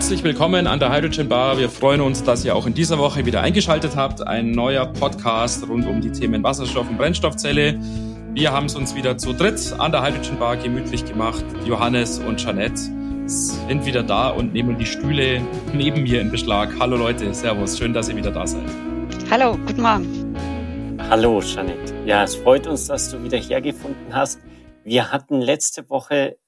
Herzlich 0.00 0.24
willkommen 0.24 0.66
an 0.66 0.80
der 0.80 0.90
Hydrogen 0.90 1.28
Bar. 1.28 1.58
Wir 1.58 1.68
freuen 1.68 2.00
uns, 2.00 2.24
dass 2.24 2.42
ihr 2.42 2.56
auch 2.56 2.66
in 2.66 2.72
dieser 2.72 2.96
Woche 2.96 3.26
wieder 3.26 3.42
eingeschaltet 3.42 3.96
habt. 3.96 4.26
Ein 4.26 4.50
neuer 4.50 4.86
Podcast 4.86 5.68
rund 5.68 5.86
um 5.86 6.00
die 6.00 6.10
Themen 6.10 6.42
Wasserstoff 6.42 6.88
und 6.88 6.96
Brennstoffzelle. 6.96 7.78
Wir 8.32 8.50
haben 8.50 8.64
es 8.64 8.74
uns 8.74 8.94
wieder 8.94 9.18
zu 9.18 9.34
dritt 9.34 9.74
an 9.76 9.92
der 9.92 10.02
Hydrogen 10.02 10.38
Bar 10.38 10.56
gemütlich 10.56 11.04
gemacht. 11.04 11.44
Johannes 11.66 12.18
und 12.18 12.40
Jeanette 12.40 12.80
sind 13.26 13.84
wieder 13.84 14.02
da 14.02 14.30
und 14.30 14.54
nehmen 14.54 14.78
die 14.78 14.86
Stühle 14.86 15.42
neben 15.74 16.02
mir 16.04 16.22
in 16.22 16.30
Beschlag. 16.30 16.70
Hallo 16.80 16.96
Leute, 16.96 17.34
Servus, 17.34 17.76
schön, 17.76 17.92
dass 17.92 18.08
ihr 18.08 18.16
wieder 18.16 18.30
da 18.30 18.46
seid. 18.46 18.64
Hallo, 19.30 19.58
guten 19.66 19.82
Morgen. 19.82 20.34
Hallo 21.10 21.42
Jeanette. 21.42 21.92
Ja, 22.06 22.24
es 22.24 22.36
freut 22.36 22.66
uns, 22.66 22.86
dass 22.86 23.10
du 23.10 23.22
wieder 23.22 23.36
hergefunden 23.36 24.14
hast. 24.14 24.40
Wir 24.82 25.12
hatten 25.12 25.42
letzte 25.42 25.90
Woche 25.90 26.38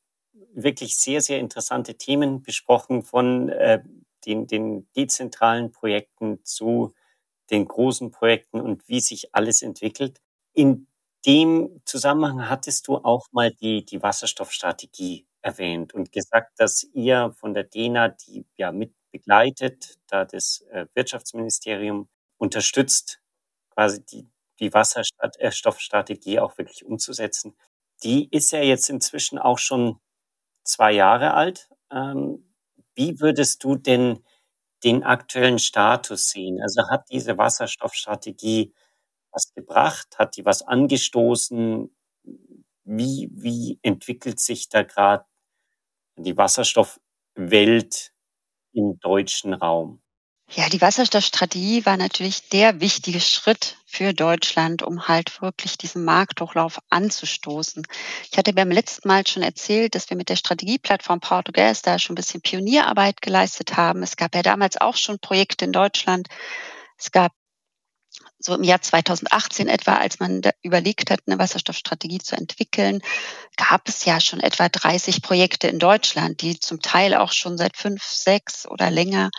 wirklich 0.55 0.97
sehr, 0.97 1.21
sehr 1.21 1.39
interessante 1.39 1.97
Themen 1.97 2.43
besprochen 2.43 3.03
von 3.03 3.49
äh, 3.51 3.83
den, 4.27 4.47
den 4.47 4.89
dezentralen 4.97 5.73
Projekten 5.73 6.45
zu 6.45 6.95
den 7.51 7.67
großen 7.67 8.11
Projekten 8.11 8.61
und 8.61 8.89
wie 8.89 9.01
sich 9.01 9.35
alles 9.35 9.63
entwickelt. 9.63 10.21
In 10.55 10.87
dem 11.27 11.81
Zusammenhang 11.85 12.49
hattest 12.49 12.89
du 12.89 12.97
auch 12.97 13.27
mal 13.33 13.53
die, 13.53 13.85
die 13.85 14.03
Wasserstoffstrategie 14.03 15.27
erwähnt 15.43 15.93
und 15.95 16.13
gesagt, 16.13 16.53
dass 16.59 16.85
ihr 16.95 17.35
von 17.39 17.55
der 17.55 17.65
DENA 17.65 18.09
die 18.09 18.47
ja 18.57 18.73
mit 18.73 18.95
begleitet, 19.13 19.99
da 20.09 20.25
das 20.25 20.63
äh, 20.71 20.87
Wirtschaftsministerium 20.95 22.09
unterstützt, 22.39 23.21
quasi 23.71 24.05
die, 24.05 24.29
die 24.61 24.73
Wasserstoffstrategie 24.73 26.41
auch 26.41 26.57
wirklich 26.59 26.85
umzusetzen. 26.85 27.55
Die 28.03 28.29
ist 28.31 28.51
ja 28.53 28.61
jetzt 28.63 28.89
inzwischen 28.89 29.39
auch 29.39 29.59
schon 29.59 29.99
zwei 30.65 30.93
Jahre 30.93 31.35
alt. 31.35 31.69
Ähm, 31.93 32.53
wie 32.95 33.21
würdest 33.21 33.65
du 33.65 33.77
denn 33.77 34.21
den 34.85 35.05
aktuellen 35.05 35.59
Status 35.59 36.31
sehen? 36.31 36.61
Also 36.63 36.89
hat 36.91 37.07
diese 37.11 37.39
Wasserstoffstrategie 37.39 38.75
was 39.33 39.53
gebracht? 39.55 40.19
Hat 40.19 40.37
die 40.37 40.45
was 40.47 40.63
angestoßen? 40.63 41.95
Wie, 42.85 43.31
wie 43.35 43.79
entwickelt 43.83 44.41
sich 44.41 44.69
da 44.69 44.83
gerade 44.83 45.25
die 46.19 46.37
Wasserstoffwelt 46.39 48.13
im 48.75 49.01
deutschen 49.01 49.55
Raum? 49.55 50.02
Ja, 50.55 50.69
die 50.69 50.83
Wasserstoffstrategie 50.83 51.87
war 51.87 51.97
natürlich 51.97 52.51
der 52.51 52.79
wichtige 52.81 53.21
Schritt 53.21 53.79
für 53.87 54.13
Deutschland, 54.13 54.83
um 54.83 55.09
halt 55.09 55.41
wirklich 55.41 55.79
diesen 55.79 56.05
Markthochlauf 56.05 56.79
anzustoßen. 56.91 57.87
Ich 58.31 58.37
hatte 58.37 58.53
beim 58.53 58.71
letzten 58.71 59.09
Mal 59.09 59.27
schon 59.27 59.43
erzählt, 59.43 59.95
dass 59.95 60.11
wir 60.11 60.17
mit 60.19 60.29
der 60.29 60.37
Strategieplattform 60.37 61.21
Power 61.21 61.43
Gas 61.45 61.81
da 61.81 61.99
schon 61.99 62.13
ein 62.13 62.17
bisschen 62.17 62.43
Pionierarbeit 62.43 63.23
geleistet 63.23 63.79
haben. 63.79 64.03
Es 64.03 64.17
gab 64.17 64.35
ja 64.35 64.43
damals 64.43 64.79
auch 64.79 64.97
schon 64.97 65.19
Projekte 65.19 65.65
in 65.65 65.73
Deutschland. 65.73 66.29
Es 66.99 67.11
gab 67.11 67.33
so 68.45 68.55
im 68.55 68.65
Jahr 68.65 68.83
2018 68.83 69.69
etwa, 69.69 69.95
als 69.95 70.19
man 70.21 70.43
überlegt 70.63 71.11
hat, 71.11 71.21
eine 71.27 71.39
Wasserstoffstrategie 71.39 72.19
zu 72.19 72.37
entwickeln, 72.37 73.01
gab 73.57 73.89
es 73.89 74.05
ja 74.05 74.21
schon 74.21 74.41
etwa 74.41 74.69
30 74.69 75.23
Projekte 75.23 75.69
in 75.69 75.79
Deutschland, 75.79 76.41
die 76.43 76.59
zum 76.59 76.81
Teil 76.81 77.15
auch 77.15 77.33
schon 77.33 77.57
seit 77.57 77.77
fünf, 77.77 78.03
sechs 78.03 78.67
oder 78.67 78.91
länger, 78.91 79.31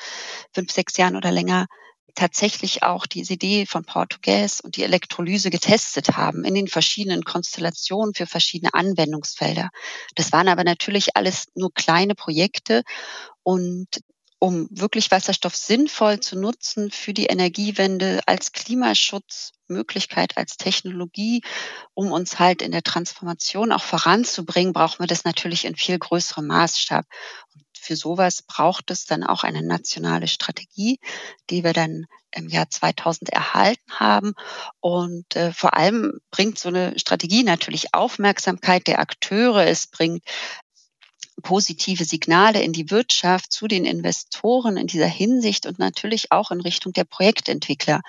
fünf, 0.53 0.71
sechs 0.71 0.97
Jahren 0.97 1.15
oder 1.15 1.31
länger 1.31 1.67
tatsächlich 2.15 2.83
auch 2.83 3.05
diese 3.05 3.33
Idee 3.33 3.65
von 3.65 3.85
Power 3.85 4.05
und 4.63 4.75
die 4.75 4.83
Elektrolyse 4.83 5.49
getestet 5.49 6.15
haben 6.15 6.43
in 6.43 6.53
den 6.53 6.67
verschiedenen 6.67 7.23
Konstellationen 7.23 8.13
für 8.13 8.27
verschiedene 8.27 8.73
Anwendungsfelder. 8.73 9.69
Das 10.15 10.31
waren 10.31 10.47
aber 10.47 10.63
natürlich 10.63 11.15
alles 11.15 11.47
nur 11.55 11.73
kleine 11.73 12.15
Projekte 12.15 12.83
und 13.41 13.87
um 14.43 14.67
wirklich 14.69 15.09
Wasserstoff 15.09 15.55
sinnvoll 15.55 16.19
zu 16.19 16.37
nutzen 16.37 16.91
für 16.91 17.13
die 17.13 17.27
Energiewende 17.27 18.19
als 18.25 18.51
Klimaschutzmöglichkeit, 18.51 20.35
als 20.35 20.57
Technologie, 20.57 21.43
um 21.93 22.11
uns 22.11 22.39
halt 22.39 22.61
in 22.61 22.73
der 22.73 22.83
Transformation 22.83 23.71
auch 23.71 23.83
voranzubringen, 23.83 24.73
brauchen 24.73 24.99
wir 24.99 25.07
das 25.07 25.23
natürlich 25.23 25.63
in 25.63 25.77
viel 25.77 25.97
größerem 25.97 26.45
Maßstab. 26.45 27.05
Und 27.55 27.63
für 27.73 27.95
sowas 27.95 28.41
braucht 28.41 28.91
es 28.91 29.05
dann 29.05 29.23
auch 29.23 29.45
eine 29.45 29.63
nationale 29.63 30.27
Strategie, 30.27 30.99
die 31.49 31.63
wir 31.63 31.71
dann 31.71 32.05
im 32.31 32.49
Jahr 32.49 32.69
2000 32.69 33.29
erhalten 33.29 33.93
haben. 33.93 34.33
Und 34.81 35.37
äh, 35.37 35.53
vor 35.53 35.77
allem 35.77 36.19
bringt 36.31 36.59
so 36.59 36.67
eine 36.67 36.99
Strategie 36.99 37.43
natürlich 37.43 37.93
Aufmerksamkeit 37.93 38.87
der 38.87 38.99
Akteure. 38.99 39.65
Es 39.65 39.87
bringt 39.87 40.23
positive 41.41 42.05
Signale 42.05 42.61
in 42.61 42.73
die 42.73 42.91
Wirtschaft, 42.91 43.51
zu 43.51 43.67
den 43.67 43.85
Investoren 43.85 44.77
in 44.77 44.87
dieser 44.87 45.07
Hinsicht 45.07 45.65
und 45.65 45.79
natürlich 45.79 46.31
auch 46.31 46.51
in 46.51 46.61
Richtung 46.61 46.93
der 46.93 47.05
Projektentwickler. 47.05 48.01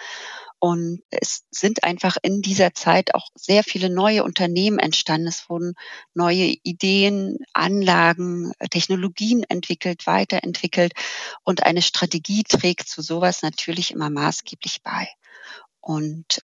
Und 0.58 1.02
es 1.10 1.44
sind 1.50 1.84
einfach 1.84 2.16
in 2.22 2.40
dieser 2.40 2.72
Zeit 2.72 3.14
auch 3.14 3.28
sehr 3.34 3.64
viele 3.64 3.90
neue 3.90 4.24
Unternehmen 4.24 4.78
entstanden. 4.78 5.26
Es 5.26 5.50
wurden 5.50 5.74
neue 6.14 6.56
Ideen, 6.62 7.36
Anlagen, 7.52 8.52
Technologien 8.70 9.44
entwickelt, 9.44 10.06
weiterentwickelt. 10.06 10.94
Und 11.42 11.64
eine 11.64 11.82
Strategie 11.82 12.44
trägt 12.44 12.88
zu 12.88 13.02
sowas 13.02 13.42
natürlich 13.42 13.90
immer 13.90 14.08
maßgeblich 14.08 14.82
bei. 14.82 15.06
Und 15.80 16.40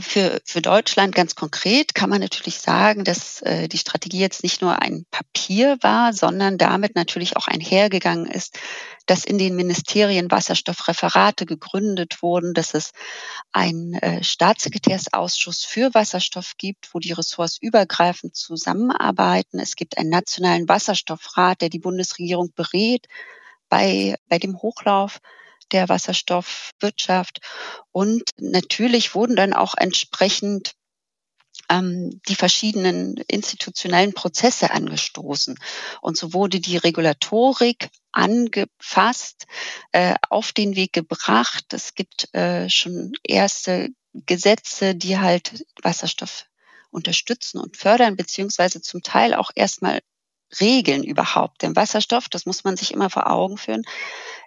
für, 0.00 0.40
für 0.44 0.62
Deutschland 0.62 1.14
ganz 1.14 1.34
konkret 1.34 1.94
kann 1.94 2.10
man 2.10 2.20
natürlich 2.20 2.58
sagen, 2.58 3.04
dass 3.04 3.42
äh, 3.42 3.68
die 3.68 3.78
Strategie 3.78 4.18
jetzt 4.18 4.42
nicht 4.42 4.62
nur 4.62 4.80
ein 4.82 5.06
Papier 5.10 5.78
war, 5.80 6.12
sondern 6.12 6.58
damit 6.58 6.94
natürlich 6.94 7.36
auch 7.36 7.46
einhergegangen 7.46 8.26
ist, 8.26 8.58
dass 9.06 9.24
in 9.24 9.38
den 9.38 9.54
Ministerien 9.54 10.30
Wasserstoffreferate 10.30 11.46
gegründet 11.46 12.22
wurden, 12.22 12.54
dass 12.54 12.74
es 12.74 12.92
einen 13.52 13.94
äh, 13.94 14.24
Staatssekretärsausschuss 14.24 15.64
für 15.64 15.94
Wasserstoff 15.94 16.54
gibt, 16.58 16.92
wo 16.94 16.98
die 16.98 17.12
Ressorts 17.12 17.58
übergreifend 17.60 18.34
zusammenarbeiten. 18.34 19.58
Es 19.58 19.76
gibt 19.76 19.98
einen 19.98 20.10
nationalen 20.10 20.68
Wasserstoffrat, 20.68 21.60
der 21.60 21.68
die 21.68 21.78
Bundesregierung 21.78 22.52
berät 22.54 23.06
bei, 23.68 24.16
bei 24.28 24.38
dem 24.38 24.60
Hochlauf 24.60 25.20
der 25.72 25.88
Wasserstoffwirtschaft. 25.88 27.40
Und 27.92 28.22
natürlich 28.38 29.14
wurden 29.14 29.36
dann 29.36 29.52
auch 29.52 29.74
entsprechend 29.76 30.74
ähm, 31.68 32.20
die 32.28 32.34
verschiedenen 32.34 33.16
institutionellen 33.28 34.12
Prozesse 34.12 34.70
angestoßen. 34.70 35.58
Und 36.00 36.16
so 36.16 36.32
wurde 36.32 36.60
die 36.60 36.76
Regulatorik 36.76 37.90
angefasst, 38.12 39.46
äh, 39.92 40.14
auf 40.28 40.52
den 40.52 40.76
Weg 40.76 40.92
gebracht. 40.92 41.72
Es 41.72 41.94
gibt 41.94 42.32
äh, 42.34 42.68
schon 42.68 43.12
erste 43.22 43.90
Gesetze, 44.12 44.94
die 44.94 45.18
halt 45.18 45.64
Wasserstoff 45.82 46.46
unterstützen 46.90 47.58
und 47.58 47.76
fördern, 47.76 48.16
beziehungsweise 48.16 48.80
zum 48.80 49.02
Teil 49.02 49.34
auch 49.34 49.50
erstmal 49.54 50.00
regeln 50.60 51.02
überhaupt. 51.02 51.62
Denn 51.62 51.76
Wasserstoff, 51.76 52.28
das 52.28 52.46
muss 52.46 52.64
man 52.64 52.76
sich 52.76 52.92
immer 52.92 53.10
vor 53.10 53.30
Augen 53.30 53.56
führen, 53.56 53.82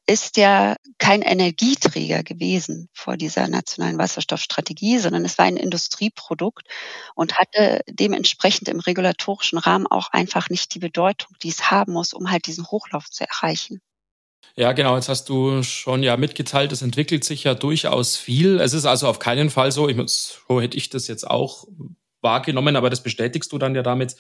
ist 0.05 0.37
ja 0.37 0.75
kein 0.97 1.21
Energieträger 1.21 2.23
gewesen 2.23 2.89
vor 2.93 3.17
dieser 3.17 3.47
nationalen 3.49 3.97
Wasserstoffstrategie, 3.97 4.99
sondern 4.99 5.25
es 5.25 5.37
war 5.37 5.45
ein 5.45 5.57
Industrieprodukt 5.57 6.65
und 7.13 7.37
hatte 7.37 7.81
dementsprechend 7.89 8.69
im 8.69 8.79
regulatorischen 8.79 9.59
Rahmen 9.59 9.85
auch 9.85 10.09
einfach 10.13 10.49
nicht 10.49 10.73
die 10.73 10.79
Bedeutung, 10.79 11.35
die 11.43 11.49
es 11.49 11.69
haben 11.69 11.93
muss, 11.93 12.13
um 12.13 12.31
halt 12.31 12.47
diesen 12.47 12.67
Hochlauf 12.67 13.09
zu 13.09 13.25
erreichen. 13.25 13.81
Ja, 14.55 14.71
genau. 14.71 14.95
Jetzt 14.95 15.09
hast 15.09 15.29
du 15.29 15.61
schon 15.61 16.03
ja 16.03 16.17
mitgeteilt, 16.17 16.71
es 16.71 16.81
entwickelt 16.81 17.23
sich 17.23 17.43
ja 17.43 17.53
durchaus 17.53 18.15
viel. 18.15 18.59
Es 18.59 18.73
ist 18.73 18.85
also 18.85 19.07
auf 19.07 19.19
keinen 19.19 19.49
Fall 19.49 19.71
so, 19.71 19.87
ich, 19.87 19.97
so 20.07 20.61
hätte 20.61 20.77
ich 20.77 20.89
das 20.89 21.07
jetzt 21.07 21.29
auch 21.29 21.67
wahrgenommen, 22.21 22.75
aber 22.75 22.89
das 22.89 23.03
bestätigst 23.03 23.51
du 23.51 23.57
dann 23.57 23.75
ja 23.75 23.83
damit, 23.83 24.15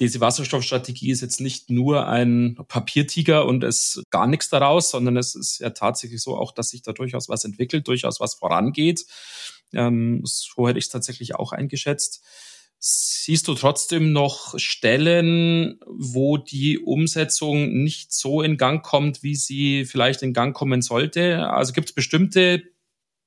diese 0.00 0.20
Wasserstoffstrategie 0.20 1.10
ist 1.10 1.20
jetzt 1.20 1.40
nicht 1.40 1.70
nur 1.70 2.08
ein 2.08 2.56
Papiertiger 2.68 3.46
und 3.46 3.62
es 3.62 4.02
gar 4.10 4.26
nichts 4.26 4.48
daraus, 4.48 4.90
sondern 4.90 5.16
es 5.16 5.34
ist 5.34 5.60
ja 5.60 5.70
tatsächlich 5.70 6.20
so 6.20 6.36
auch, 6.36 6.52
dass 6.52 6.70
sich 6.70 6.82
da 6.82 6.92
durchaus 6.92 7.28
was 7.28 7.44
entwickelt, 7.44 7.86
durchaus 7.86 8.18
was 8.18 8.34
vorangeht. 8.34 9.06
Ähm, 9.72 10.20
so 10.24 10.68
hätte 10.68 10.78
ich 10.78 10.86
es 10.86 10.90
tatsächlich 10.90 11.36
auch 11.36 11.52
eingeschätzt. 11.52 12.22
Siehst 12.78 13.48
du 13.48 13.54
trotzdem 13.54 14.12
noch 14.12 14.58
Stellen, 14.58 15.80
wo 15.86 16.36
die 16.36 16.78
Umsetzung 16.78 17.82
nicht 17.82 18.12
so 18.12 18.42
in 18.42 18.56
Gang 18.58 18.84
kommt, 18.84 19.22
wie 19.22 19.36
sie 19.36 19.84
vielleicht 19.84 20.22
in 20.22 20.34
Gang 20.34 20.54
kommen 20.54 20.82
sollte? 20.82 21.48
Also 21.48 21.72
gibt 21.72 21.88
es 21.90 21.94
bestimmte 21.94 22.62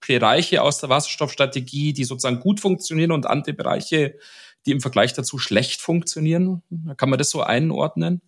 Bereiche 0.06 0.62
aus 0.62 0.80
der 0.80 0.90
Wasserstoffstrategie, 0.90 1.94
die 1.94 2.04
sozusagen 2.04 2.40
gut 2.40 2.60
funktionieren 2.60 3.12
und 3.12 3.25
andere 3.25 3.54
Bereiche, 3.54 4.19
die 4.68 4.72
im 4.72 4.81
Vergleich 4.81 5.14
dazu 5.14 5.40
schlecht 5.40 5.81
funktionieren? 5.81 6.62
Kann 6.98 7.10
man 7.10 7.18
das 7.18 7.30
so 7.30 7.42
einordnen? 7.42 8.22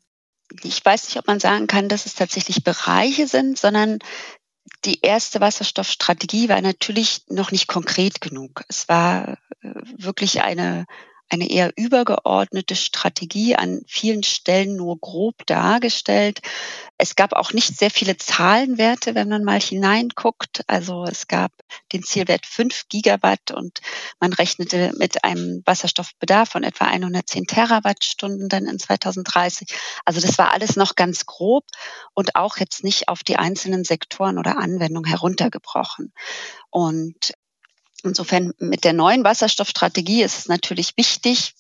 Ich 0.64 0.84
weiß 0.84 1.06
nicht, 1.06 1.18
ob 1.18 1.28
man 1.28 1.40
sagen 1.40 1.68
kann, 1.68 1.90
dass 1.90 2.06
es 2.06 2.16
tatsächlich 2.16 2.64
Bereiche 2.64 3.28
sind, 3.28 3.60
sondern 3.60 4.00
die 4.86 5.02
erste 5.02 5.42
Wasserstoffstrategie 5.42 6.50
war 6.50 6.62
natürlich 6.62 7.24
noch 7.28 7.52
nicht 7.52 7.68
konkret 7.68 8.22
genug. 8.22 8.64
Es 8.68 8.88
war 8.88 9.38
äh, 9.62 9.74
wirklich 9.98 10.42
eine, 10.42 10.86
eine 11.30 11.50
eher 11.50 11.72
übergeordnete 11.76 12.76
Strategie 12.76 13.56
an 13.56 13.82
vielen 13.88 14.24
Stellen 14.24 14.76
nur 14.76 15.00
grob 15.00 15.46
dargestellt. 15.46 16.42
Es 16.98 17.16
gab 17.16 17.34
auch 17.34 17.54
nicht 17.54 17.78
sehr 17.78 17.92
viele 17.92 18.18
Zahlenwerte, 18.18 19.16
wenn 19.16 19.30
man 19.30 19.44
mal 19.44 19.60
hineinguckt. 19.60 20.64
Also 20.68 21.06
es 21.06 21.28
gab 21.28 21.52
den 21.94 22.04
Zielwert 22.04 22.46
5 22.46 22.90
Gigawatt 22.90 23.52
und 23.52 23.80
man 24.20 24.34
rechnete 24.34 24.92
mit 24.98 25.24
einem 25.24 25.62
Wasserstoffbedarf 25.66 26.50
von 26.50 26.64
etwa 26.64 26.86
110 26.86 27.46
Terawattstunden 27.46 28.50
dann 28.50 28.66
in 28.66 28.80
2030. 28.80 29.68
Also 30.06 30.20
das 30.22 30.38
war 30.38 30.52
alles 30.52 30.76
noch 30.76 30.96
ganz 30.96 31.26
grob 31.26 31.66
und 32.14 32.36
auch 32.36 32.58
jetzt 32.58 32.84
nicht 32.84 33.08
auf 33.08 33.24
die 33.24 33.38
einzelnen 33.38 33.84
Sektoren 33.84 34.38
oder 34.38 34.58
Anwendungen 34.58 35.10
heruntergebrochen. 35.10 36.12
Und 36.72 37.34
Insofern 38.04 38.54
mit 38.60 38.84
der 38.84 38.94
neuen 38.94 39.24
Wasserstoffstrategie 39.24 40.24
ist 40.24 40.38
es 40.38 40.48
natürlich 40.48 40.96
wichtig, 40.98 41.54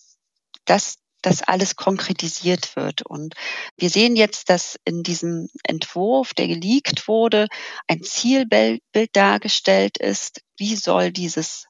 dass 0.66 0.96
das 1.22 1.44
alles 1.44 1.76
konkretisiert 1.76 2.76
wird. 2.76 3.02
Und 3.02 3.36
wir 3.78 3.90
sehen 3.90 4.16
jetzt, 4.16 4.50
dass 4.50 4.80
in 4.86 5.04
diesem 5.04 5.50
Entwurf, 5.64 6.34
der 6.34 6.48
geleakt 6.48 7.08
wurde, 7.08 7.48
ein 7.88 8.04
Zielbild 8.04 8.82
dargestellt 9.14 9.98
ist. 9.98 10.42
Wie 10.58 10.76
soll 10.76 11.12
dieses, 11.12 11.66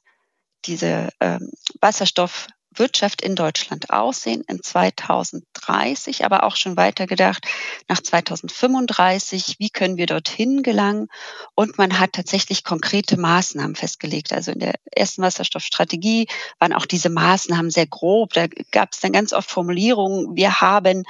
diese 0.66 1.08
ähm, 1.20 1.50
Wasserstoff 1.80 2.46
Wirtschaft 2.74 3.22
in 3.22 3.34
Deutschland 3.34 3.90
aussehen 3.90 4.44
in 4.46 4.62
2030, 4.62 6.24
aber 6.24 6.44
auch 6.44 6.56
schon 6.56 6.76
weiter 6.76 7.06
gedacht 7.06 7.46
nach 7.88 8.00
2035, 8.00 9.56
wie 9.58 9.70
können 9.70 9.96
wir 9.96 10.06
dorthin 10.06 10.62
gelangen? 10.62 11.08
Und 11.54 11.78
man 11.78 11.98
hat 11.98 12.12
tatsächlich 12.12 12.62
konkrete 12.62 13.18
Maßnahmen 13.18 13.74
festgelegt. 13.74 14.32
Also 14.32 14.52
in 14.52 14.60
der 14.60 14.74
ersten 14.94 15.22
Wasserstoffstrategie 15.22 16.28
waren 16.58 16.72
auch 16.72 16.86
diese 16.86 17.10
Maßnahmen 17.10 17.70
sehr 17.70 17.86
grob. 17.86 18.34
Da 18.34 18.46
gab 18.70 18.92
es 18.92 19.00
dann 19.00 19.12
ganz 19.12 19.32
oft 19.32 19.50
Formulierungen, 19.50 20.36
wir 20.36 20.60
haben 20.60 21.04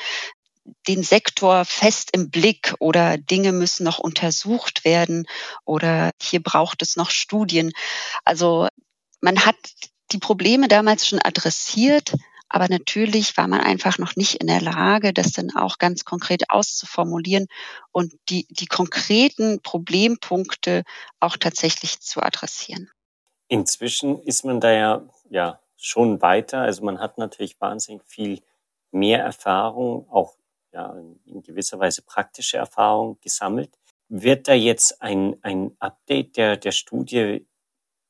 den 0.89 1.03
Sektor 1.03 1.65
fest 1.65 2.11
im 2.13 2.31
Blick 2.31 2.75
oder 2.79 3.19
Dinge 3.19 3.53
müssen 3.53 3.85
noch 3.85 3.99
untersucht 3.99 4.85
werden 4.85 5.27
oder 5.65 6.11
hier 6.23 6.43
braucht 6.43 6.83
es 6.83 6.97
noch 6.97 7.11
Studien. 7.11 7.73
Also 8.25 8.69
man 9.21 9.45
hat 9.45 9.57
die 10.13 10.19
Probleme 10.19 10.69
damals 10.69 11.07
schon 11.07 11.21
adressiert, 11.23 12.15
aber 12.49 12.69
natürlich 12.69 13.37
war 13.37 13.47
man 13.47 13.61
einfach 13.61 13.99
noch 13.99 14.17
nicht 14.17 14.35
in 14.35 14.49
der 14.49 14.61
Lage, 14.61 15.13
das 15.13 15.33
dann 15.33 15.55
auch 15.55 15.79
ganz 15.79 16.05
konkret 16.05 16.51
auszuformulieren 16.51 17.47
und 17.93 18.13
die, 18.29 18.47
die 18.51 18.67
konkreten 18.67 19.63
Problempunkte 19.63 20.83
auch 21.21 21.37
tatsächlich 21.37 22.01
zu 22.01 22.21
adressieren. 22.21 22.91
Inzwischen 23.47 24.21
ist 24.23 24.45
man 24.45 24.61
da 24.61 24.73
ja, 24.73 25.03
ja 25.29 25.61
schon 25.77 26.21
weiter. 26.23 26.61
Also 26.61 26.85
man 26.85 26.99
hat 26.99 27.19
natürlich 27.19 27.61
wahnsinnig 27.61 28.03
viel 28.05 28.41
mehr 28.91 29.23
Erfahrung, 29.23 30.09
auch 30.11 30.35
ja, 30.73 30.95
in 31.27 31.43
gewisser 31.43 31.79
Weise 31.79 32.03
praktische 32.03 32.57
Erfahrung 32.57 33.19
gesammelt. 33.21 33.71
Wird 34.09 34.49
da 34.49 34.55
jetzt 34.55 35.01
ein, 35.03 35.37
ein 35.43 35.77
Update 35.79 36.37
der, 36.37 36.57
der 36.57 36.73
Studie 36.73 37.47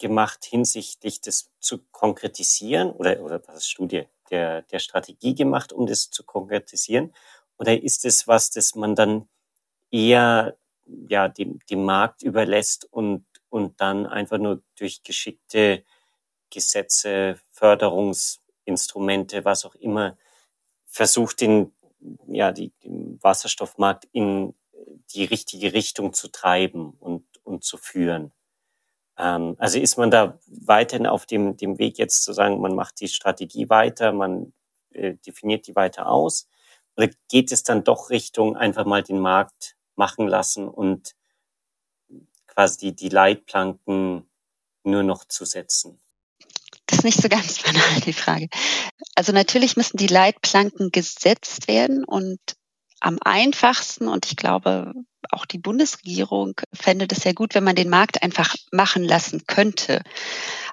gemacht 0.01 0.45
hinsichtlich 0.45 1.21
des 1.21 1.51
zu 1.61 1.79
konkretisieren 1.93 2.91
oder, 2.91 3.21
oder 3.21 3.41
was 3.47 3.69
Studie 3.69 4.07
der, 4.31 4.63
der 4.63 4.79
Strategie 4.81 5.35
gemacht, 5.35 5.73
um 5.73 5.87
das 5.87 6.11
zu 6.11 6.25
konkretisieren? 6.25 7.15
Oder 7.59 7.81
ist 7.81 8.05
es 8.05 8.27
was, 8.27 8.51
das 8.51 8.75
man 8.75 8.97
dann 8.97 9.29
eher 9.91 10.57
ja, 11.09 11.29
dem, 11.29 11.61
dem 11.71 11.85
Markt 11.85 12.23
überlässt 12.23 12.87
und, 12.91 13.25
und 13.49 13.81
dann 13.81 14.07
einfach 14.07 14.39
nur 14.39 14.63
durch 14.77 15.03
geschickte 15.03 15.85
Gesetze, 16.51 17.39
Förderungsinstrumente, 17.53 19.45
was 19.45 19.65
auch 19.65 19.75
immer, 19.77 20.17
versucht, 20.87 21.43
den, 21.43 21.73
ja, 22.27 22.51
die, 22.51 22.73
den 22.83 23.23
Wasserstoffmarkt 23.23 24.09
in 24.13 24.55
die 25.11 25.25
richtige 25.25 25.73
Richtung 25.73 26.13
zu 26.13 26.29
treiben 26.29 26.91
und, 26.99 27.25
und 27.45 27.63
zu 27.63 27.77
führen? 27.77 28.33
Ähm, 29.21 29.57
also 29.59 29.79
ist 29.79 29.99
man 29.99 30.11
da 30.11 30.39
weiterhin 30.47 31.07
auf 31.07 31.27
dem, 31.27 31.57
dem 31.57 31.79
Weg 31.79 31.99
jetzt 31.99 32.25
zu 32.25 32.33
sagen, 32.33 32.61
man 32.61 32.75
macht 32.75 33.01
die 33.01 33.09
Strategie 33.09 33.69
weiter, 33.69 34.13
man 34.13 34.53
äh, 34.93 35.15
definiert 35.15 35.67
die 35.67 35.77
weiter 35.77 36.09
aus? 36.09 36.49
Oder 36.97 37.11
geht 37.29 37.53
es 37.53 37.63
dann 37.63 37.85
doch 37.85 38.11
Richtung 38.11 38.57
einfach 38.57 38.87
mal 38.87 39.03
den 39.03 39.21
Markt 39.21 39.77
machen 39.95 40.27
lassen 40.27 40.69
und 40.69 41.15
quasi 42.47 42.79
die, 42.79 42.97
die 42.97 43.09
Leitplanken 43.11 44.29
nur 44.85 45.03
noch 45.03 45.27
zu 45.27 45.45
setzen? 45.45 46.01
Das 46.87 46.99
ist 46.99 47.05
nicht 47.05 47.23
so 47.23 47.29
ganz 47.29 47.63
banal, 47.63 48.01
die 48.05 48.15
Frage. 48.15 48.49
Also 49.15 49.33
natürlich 49.33 49.77
müssen 49.77 49.99
die 49.99 50.07
Leitplanken 50.07 50.91
gesetzt 50.91 51.69
werden 51.69 52.05
und 52.05 52.41
am 53.01 53.19
einfachsten 53.23 54.09
und 54.09 54.27
ich 54.27 54.37
glaube, 54.37 54.93
auch 55.31 55.47
die 55.47 55.59
Bundesregierung 55.59 56.55
fände 56.73 57.07
das 57.07 57.21
sehr 57.21 57.35
gut, 57.35 57.55
wenn 57.55 57.65
man 57.65 57.77
den 57.77 57.89
Markt 57.89 58.23
einfach 58.23 58.55
machen 58.73 59.05
lassen 59.05 59.45
könnte. 59.47 60.03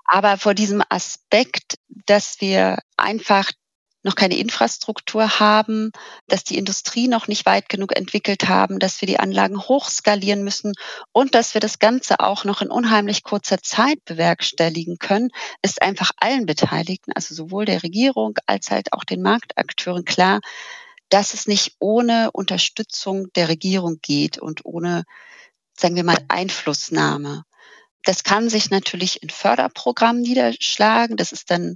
Aber 0.06 0.38
vor 0.38 0.54
diesem 0.54 0.82
Aspekt, 0.90 1.76
dass 1.88 2.40
wir 2.40 2.80
einfach 2.96 3.52
noch 4.04 4.16
keine 4.16 4.38
Infrastruktur 4.38 5.40
haben, 5.40 5.92
dass 6.28 6.44
die 6.44 6.58
Industrie 6.58 7.08
noch 7.08 7.28
nicht 7.28 7.46
weit 7.46 7.68
genug 7.68 7.96
entwickelt 7.96 8.48
haben, 8.48 8.80
dass 8.80 9.02
wir 9.02 9.08
die 9.08 9.20
Anlagen 9.20 9.60
hochskalieren 9.60 10.44
müssen 10.44 10.74
und 11.12 11.36
dass 11.36 11.54
wir 11.54 11.62
das 11.62 11.78
Ganze 11.78 12.22
auch 12.22 12.46
noch 12.46 12.62
in 12.62 12.70
unheimlich 12.70 13.24
kurzer 13.24 13.62
Zeit 13.62 14.04
bewerkstelligen 14.06 14.98
können, 14.98 15.30
ist 15.62 15.82
einfach 15.82 16.12
allen 16.18 16.46
Beteiligten, 16.46 17.12
also 17.14 17.36
sowohl 17.36 17.66
der 17.66 17.84
Regierung 17.84 18.38
als 18.46 18.72
halt 18.72 18.94
auch 18.94 19.04
den 19.04 19.22
Marktakteuren 19.22 20.06
klar, 20.06 20.40
dass 21.10 21.34
es 21.34 21.48
nicht 21.48 21.76
ohne 21.80 22.32
Unterstützung 22.32 23.32
der 23.34 23.50
Regierung 23.50 24.00
geht 24.02 24.38
und 24.38 24.66
ohne, 24.66 25.04
sagen 25.74 25.96
wir 25.96 26.04
mal, 26.04 26.18
Einflussnahme. 26.28 27.44
Das 28.04 28.24
kann 28.24 28.50
sich 28.50 28.70
natürlich 28.70 29.22
in 29.24 29.30
Förderprogrammen 29.30 30.22
niederschlagen. 30.22 31.18
Das 31.18 31.32
ist 31.32 31.52
dann, 31.52 31.76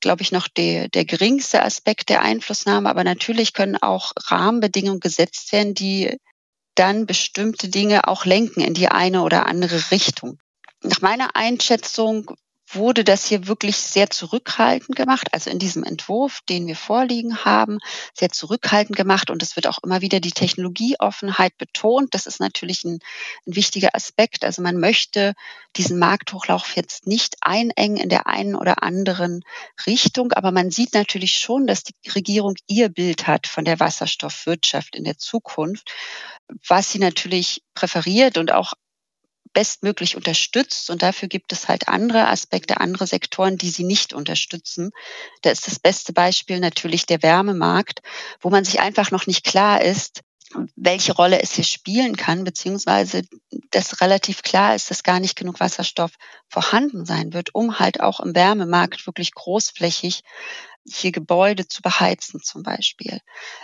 glaube 0.00 0.22
ich, 0.22 0.32
noch 0.32 0.48
der, 0.48 0.88
der 0.88 1.04
geringste 1.04 1.62
Aspekt 1.62 2.08
der 2.08 2.22
Einflussnahme. 2.22 2.88
Aber 2.88 3.04
natürlich 3.04 3.52
können 3.52 3.76
auch 3.76 4.12
Rahmenbedingungen 4.28 5.00
gesetzt 5.00 5.52
werden, 5.52 5.74
die 5.74 6.18
dann 6.74 7.06
bestimmte 7.06 7.68
Dinge 7.68 8.08
auch 8.08 8.24
lenken 8.24 8.60
in 8.60 8.74
die 8.74 8.88
eine 8.88 9.22
oder 9.22 9.46
andere 9.46 9.90
Richtung. 9.90 10.38
Nach 10.82 11.00
meiner 11.00 11.36
Einschätzung 11.36 12.34
wurde 12.68 13.04
das 13.04 13.26
hier 13.26 13.46
wirklich 13.46 13.76
sehr 13.76 14.10
zurückhaltend 14.10 14.96
gemacht, 14.96 15.28
also 15.32 15.50
in 15.50 15.58
diesem 15.58 15.84
Entwurf, 15.84 16.40
den 16.48 16.66
wir 16.66 16.76
vorliegen 16.76 17.44
haben, 17.44 17.78
sehr 18.14 18.30
zurückhaltend 18.30 18.96
gemacht 18.96 19.30
und 19.30 19.42
es 19.42 19.56
wird 19.56 19.66
auch 19.66 19.78
immer 19.82 20.00
wieder 20.00 20.20
die 20.20 20.32
Technologieoffenheit 20.32 21.56
betont. 21.58 22.14
Das 22.14 22.26
ist 22.26 22.40
natürlich 22.40 22.84
ein, 22.84 23.00
ein 23.46 23.56
wichtiger 23.56 23.94
Aspekt. 23.94 24.44
Also 24.44 24.62
man 24.62 24.78
möchte 24.78 25.34
diesen 25.76 25.98
Markthochlauf 25.98 26.74
jetzt 26.76 27.06
nicht 27.06 27.36
einengen 27.40 27.96
in 27.96 28.08
der 28.08 28.26
einen 28.26 28.54
oder 28.54 28.82
anderen 28.82 29.42
Richtung, 29.86 30.32
aber 30.32 30.50
man 30.50 30.70
sieht 30.70 30.94
natürlich 30.94 31.38
schon, 31.38 31.66
dass 31.66 31.84
die 31.84 31.94
Regierung 32.10 32.54
ihr 32.66 32.88
Bild 32.88 33.26
hat 33.26 33.46
von 33.46 33.64
der 33.64 33.80
Wasserstoffwirtschaft 33.80 34.96
in 34.96 35.04
der 35.04 35.18
Zukunft, 35.18 35.92
was 36.66 36.90
sie 36.90 36.98
natürlich 36.98 37.62
präferiert 37.74 38.38
und 38.38 38.52
auch 38.52 38.74
bestmöglich 39.54 40.16
unterstützt. 40.16 40.90
Und 40.90 41.02
dafür 41.02 41.28
gibt 41.28 41.52
es 41.52 41.68
halt 41.68 41.88
andere 41.88 42.28
Aspekte, 42.28 42.80
andere 42.80 43.06
Sektoren, 43.06 43.56
die 43.56 43.70
sie 43.70 43.84
nicht 43.84 44.12
unterstützen. 44.12 44.90
Da 45.42 45.50
ist 45.50 45.66
das 45.66 45.78
beste 45.78 46.12
Beispiel 46.12 46.60
natürlich 46.60 47.06
der 47.06 47.22
Wärmemarkt, 47.22 48.00
wo 48.40 48.50
man 48.50 48.64
sich 48.64 48.80
einfach 48.80 49.10
noch 49.10 49.26
nicht 49.26 49.44
klar 49.44 49.80
ist, 49.80 50.20
welche 50.76 51.12
Rolle 51.14 51.40
es 51.42 51.52
hier 51.52 51.64
spielen 51.64 52.16
kann, 52.16 52.44
beziehungsweise 52.44 53.22
dass 53.70 54.00
relativ 54.00 54.42
klar 54.42 54.74
ist, 54.74 54.90
dass 54.90 55.02
gar 55.02 55.18
nicht 55.18 55.36
genug 55.36 55.58
Wasserstoff 55.60 56.12
vorhanden 56.48 57.04
sein 57.04 57.32
wird, 57.32 57.54
um 57.54 57.78
halt 57.78 58.00
auch 58.00 58.20
im 58.20 58.34
Wärmemarkt 58.34 59.06
wirklich 59.06 59.34
großflächig 59.34 60.22
hier 60.86 61.12
Gebäude 61.12 61.66
zu 61.66 61.82
beheizen 61.82 62.40
zum 62.40 62.62
Beispiel. 62.62 63.20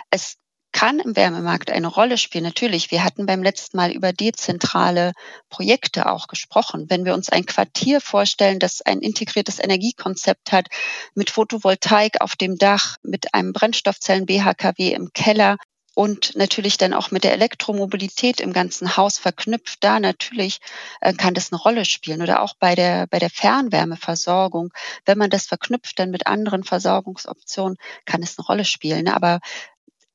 Es 0.09 0.37
kann 0.71 0.99
im 0.99 1.15
Wärmemarkt 1.15 1.71
eine 1.71 1.87
Rolle 1.87 2.17
spielen. 2.17 2.43
Natürlich, 2.43 2.91
wir 2.91 3.03
hatten 3.03 3.25
beim 3.25 3.43
letzten 3.43 3.77
Mal 3.77 3.91
über 3.91 4.13
dezentrale 4.13 5.13
Projekte 5.49 6.09
auch 6.09 6.27
gesprochen. 6.27 6.89
Wenn 6.89 7.05
wir 7.05 7.13
uns 7.13 7.29
ein 7.29 7.45
Quartier 7.45 8.01
vorstellen, 8.01 8.59
das 8.59 8.81
ein 8.81 8.99
integriertes 8.99 9.59
Energiekonzept 9.59 10.51
hat, 10.51 10.67
mit 11.13 11.29
Photovoltaik 11.29 12.21
auf 12.21 12.35
dem 12.35 12.57
Dach, 12.57 12.97
mit 13.03 13.33
einem 13.33 13.53
Brennstoffzellen 13.53 14.25
BHKW 14.25 14.93
im 14.93 15.13
Keller, 15.13 15.57
und 15.93 16.35
natürlich 16.35 16.77
dann 16.77 16.93
auch 16.93 17.11
mit 17.11 17.23
der 17.23 17.33
Elektromobilität 17.33 18.39
im 18.39 18.53
ganzen 18.53 18.95
Haus 18.95 19.17
verknüpft, 19.17 19.83
da 19.83 19.99
natürlich 19.99 20.59
äh, 21.01 21.13
kann 21.13 21.33
das 21.33 21.51
eine 21.51 21.61
Rolle 21.61 21.85
spielen 21.85 22.21
oder 22.21 22.41
auch 22.41 22.53
bei 22.57 22.75
der, 22.75 23.07
bei 23.07 23.19
der 23.19 23.29
Fernwärmeversorgung. 23.29 24.71
Wenn 25.05 25.17
man 25.17 25.29
das 25.29 25.47
verknüpft 25.47 25.99
dann 25.99 26.09
mit 26.09 26.27
anderen 26.27 26.63
Versorgungsoptionen, 26.63 27.77
kann 28.05 28.23
es 28.23 28.37
eine 28.37 28.45
Rolle 28.45 28.63
spielen. 28.63 29.09
Aber 29.09 29.41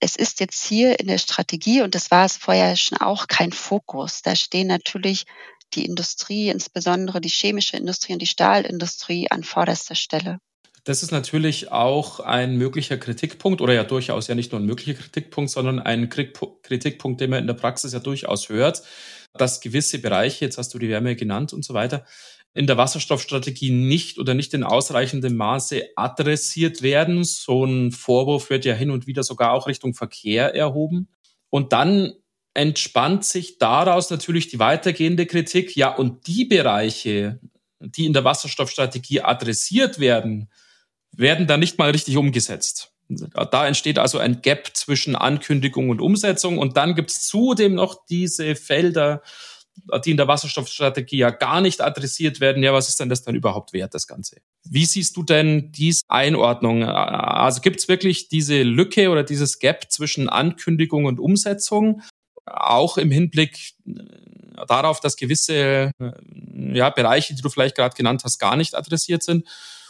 es 0.00 0.16
ist 0.16 0.40
jetzt 0.40 0.66
hier 0.66 1.00
in 1.00 1.06
der 1.06 1.18
Strategie, 1.18 1.82
und 1.82 1.94
das 1.94 2.10
war 2.10 2.26
es 2.26 2.36
vorher 2.36 2.76
schon 2.76 2.98
auch, 2.98 3.26
kein 3.28 3.52
Fokus. 3.52 4.22
Da 4.22 4.36
stehen 4.36 4.66
natürlich 4.68 5.24
die 5.74 5.84
Industrie, 5.84 6.48
insbesondere 6.48 7.20
die 7.20 7.28
chemische 7.28 7.76
Industrie 7.76 8.12
und 8.12 8.22
die 8.22 8.26
Stahlindustrie 8.26 9.30
an 9.30 9.42
vorderster 9.42 9.94
Stelle. 9.94 10.38
Das 10.84 11.02
ist 11.02 11.10
natürlich 11.10 11.72
auch 11.72 12.20
ein 12.20 12.56
möglicher 12.56 12.96
Kritikpunkt 12.96 13.60
oder 13.60 13.74
ja 13.74 13.82
durchaus 13.82 14.28
ja 14.28 14.36
nicht 14.36 14.52
nur 14.52 14.60
ein 14.60 14.66
möglicher 14.66 14.94
Kritikpunkt, 14.94 15.50
sondern 15.50 15.80
ein 15.80 16.08
Kritikpunkt, 16.08 17.20
den 17.20 17.30
man 17.30 17.40
in 17.40 17.48
der 17.48 17.54
Praxis 17.54 17.92
ja 17.92 17.98
durchaus 17.98 18.48
hört, 18.48 18.84
dass 19.40 19.60
gewisse 19.60 19.98
Bereiche, 19.98 20.44
jetzt 20.44 20.58
hast 20.58 20.72
du 20.74 20.78
die 20.78 20.88
Wärme 20.88 21.16
genannt 21.16 21.52
und 21.52 21.64
so 21.64 21.74
weiter, 21.74 22.04
in 22.56 22.66
der 22.66 22.78
Wasserstoffstrategie 22.78 23.70
nicht 23.70 24.18
oder 24.18 24.32
nicht 24.32 24.54
in 24.54 24.64
ausreichendem 24.64 25.36
Maße 25.36 25.90
adressiert 25.94 26.80
werden. 26.80 27.22
So 27.22 27.64
ein 27.64 27.92
Vorwurf 27.92 28.48
wird 28.48 28.64
ja 28.64 28.72
hin 28.72 28.90
und 28.90 29.06
wieder 29.06 29.22
sogar 29.22 29.52
auch 29.52 29.66
Richtung 29.66 29.92
Verkehr 29.92 30.54
erhoben. 30.54 31.08
Und 31.50 31.74
dann 31.74 32.14
entspannt 32.54 33.26
sich 33.26 33.58
daraus 33.58 34.08
natürlich 34.08 34.48
die 34.48 34.58
weitergehende 34.58 35.26
Kritik. 35.26 35.76
Ja, 35.76 35.94
und 35.94 36.26
die 36.26 36.46
Bereiche, 36.46 37.40
die 37.80 38.06
in 38.06 38.14
der 38.14 38.24
Wasserstoffstrategie 38.24 39.20
adressiert 39.20 39.98
werden, 39.98 40.50
werden 41.12 41.46
dann 41.46 41.60
nicht 41.60 41.78
mal 41.78 41.90
richtig 41.90 42.16
umgesetzt. 42.16 42.95
Da 43.08 43.66
entsteht 43.66 43.98
also 43.98 44.18
ein 44.18 44.42
Gap 44.42 44.70
zwischen 44.74 45.16
Ankündigung 45.16 45.90
und 45.90 46.00
Umsetzung. 46.00 46.58
Und 46.58 46.76
dann 46.76 46.94
gibt 46.94 47.10
es 47.10 47.26
zudem 47.26 47.74
noch 47.74 48.06
diese 48.06 48.56
Felder, 48.56 49.22
die 50.04 50.10
in 50.10 50.16
der 50.16 50.28
Wasserstoffstrategie 50.28 51.18
ja 51.18 51.30
gar 51.30 51.60
nicht 51.60 51.80
adressiert 51.80 52.40
werden. 52.40 52.62
Ja, 52.62 52.72
was 52.72 52.88
ist 52.88 52.98
denn 52.98 53.08
das 53.08 53.22
dann 53.22 53.34
überhaupt 53.34 53.72
wert, 53.72 53.94
das 53.94 54.06
Ganze? 54.06 54.36
Wie 54.64 54.86
siehst 54.86 55.16
du 55.16 55.22
denn 55.22 55.70
diese 55.72 56.02
Einordnung? 56.08 56.82
Also 56.84 57.60
gibt 57.60 57.80
es 57.80 57.88
wirklich 57.88 58.28
diese 58.28 58.62
Lücke 58.62 59.10
oder 59.10 59.22
dieses 59.22 59.58
Gap 59.58 59.90
zwischen 59.90 60.28
Ankündigung 60.28 61.04
und 61.04 61.20
Umsetzung? 61.20 62.02
Auch 62.46 62.96
im 62.96 63.10
Hinblick 63.10 63.74
äh, 63.86 63.92
darauf, 64.66 65.00
dass 65.00 65.16
gewisse 65.16 65.90
äh, 65.98 66.12
ja, 66.72 66.90
Bereiche, 66.90 67.34
die 67.34 67.42
du 67.42 67.50
vielleicht 67.50 67.76
gerade 67.76 67.96
genannt 67.96 68.22
hast, 68.24 68.38
gar 68.38 68.56
nicht 68.56 68.74
adressiert 68.74 69.22
sind? 69.22 69.46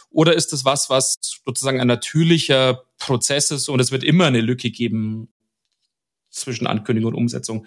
Oder 0.09 0.33
ist 0.33 0.53
das 0.53 0.65
was, 0.65 0.89
was 0.89 1.17
sozusagen 1.45 1.79
ein 1.79 1.87
natürlicher 1.87 2.83
Prozess 2.97 3.51
ist 3.51 3.69
und 3.69 3.79
es 3.79 3.91
wird 3.91 4.03
immer 4.03 4.25
eine 4.25 4.41
Lücke 4.41 4.71
geben 4.71 5.29
zwischen 6.29 6.67
Ankündigung 6.67 7.13
und 7.13 7.17
Umsetzung? 7.17 7.65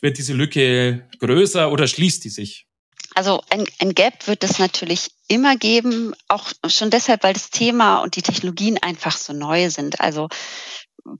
Wird 0.00 0.18
diese 0.18 0.32
Lücke 0.32 1.08
größer 1.18 1.70
oder 1.70 1.86
schließt 1.86 2.24
die 2.24 2.30
sich? 2.30 2.66
Also 3.14 3.42
ein, 3.50 3.66
ein 3.80 3.94
Gap 3.94 4.26
wird 4.28 4.44
es 4.44 4.58
natürlich 4.58 5.10
immer 5.26 5.56
geben, 5.56 6.14
auch 6.28 6.52
schon 6.68 6.90
deshalb, 6.90 7.24
weil 7.24 7.34
das 7.34 7.50
Thema 7.50 7.98
und 7.98 8.16
die 8.16 8.22
Technologien 8.22 8.78
einfach 8.78 9.16
so 9.16 9.32
neu 9.32 9.68
sind. 9.68 10.00
Also 10.00 10.28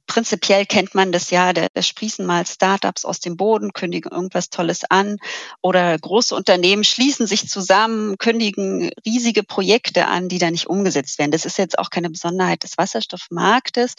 prinzipiell 0.07 0.67
kennt 0.67 0.95
man 0.95 1.13
das 1.13 1.31
ja, 1.31 1.53
da 1.53 1.67
sprießen 1.81 2.25
mal 2.27 2.47
Startups 2.47 3.05
aus 3.05 3.21
dem 3.21 3.37
Boden, 3.37 3.73
kündigen 3.73 4.11
irgendwas 4.13 4.51
Tolles 4.51 4.83
an 4.89 5.17
oder 5.63 5.99
große 5.99 6.35
Unternehmen 6.35 6.85
schließen 6.85 7.27
sich 7.27 7.49
zusammen, 7.49 8.17
kündigen 8.19 8.91
riesige 9.05 9.43
Projekte 9.43 10.07
an, 10.07 10.29
die 10.29 10.39
da 10.39 10.51
nicht 10.51 10.69
umgesetzt 10.69 11.19
werden. 11.19 11.31
Das 11.31 11.45
ist 11.45 11.59
jetzt 11.59 11.79
auch 11.79 11.91
keine 11.91 12.11
Besonderheit 12.11 12.63
des 12.63 12.79
Wasserstoffmarktes, 12.79 13.95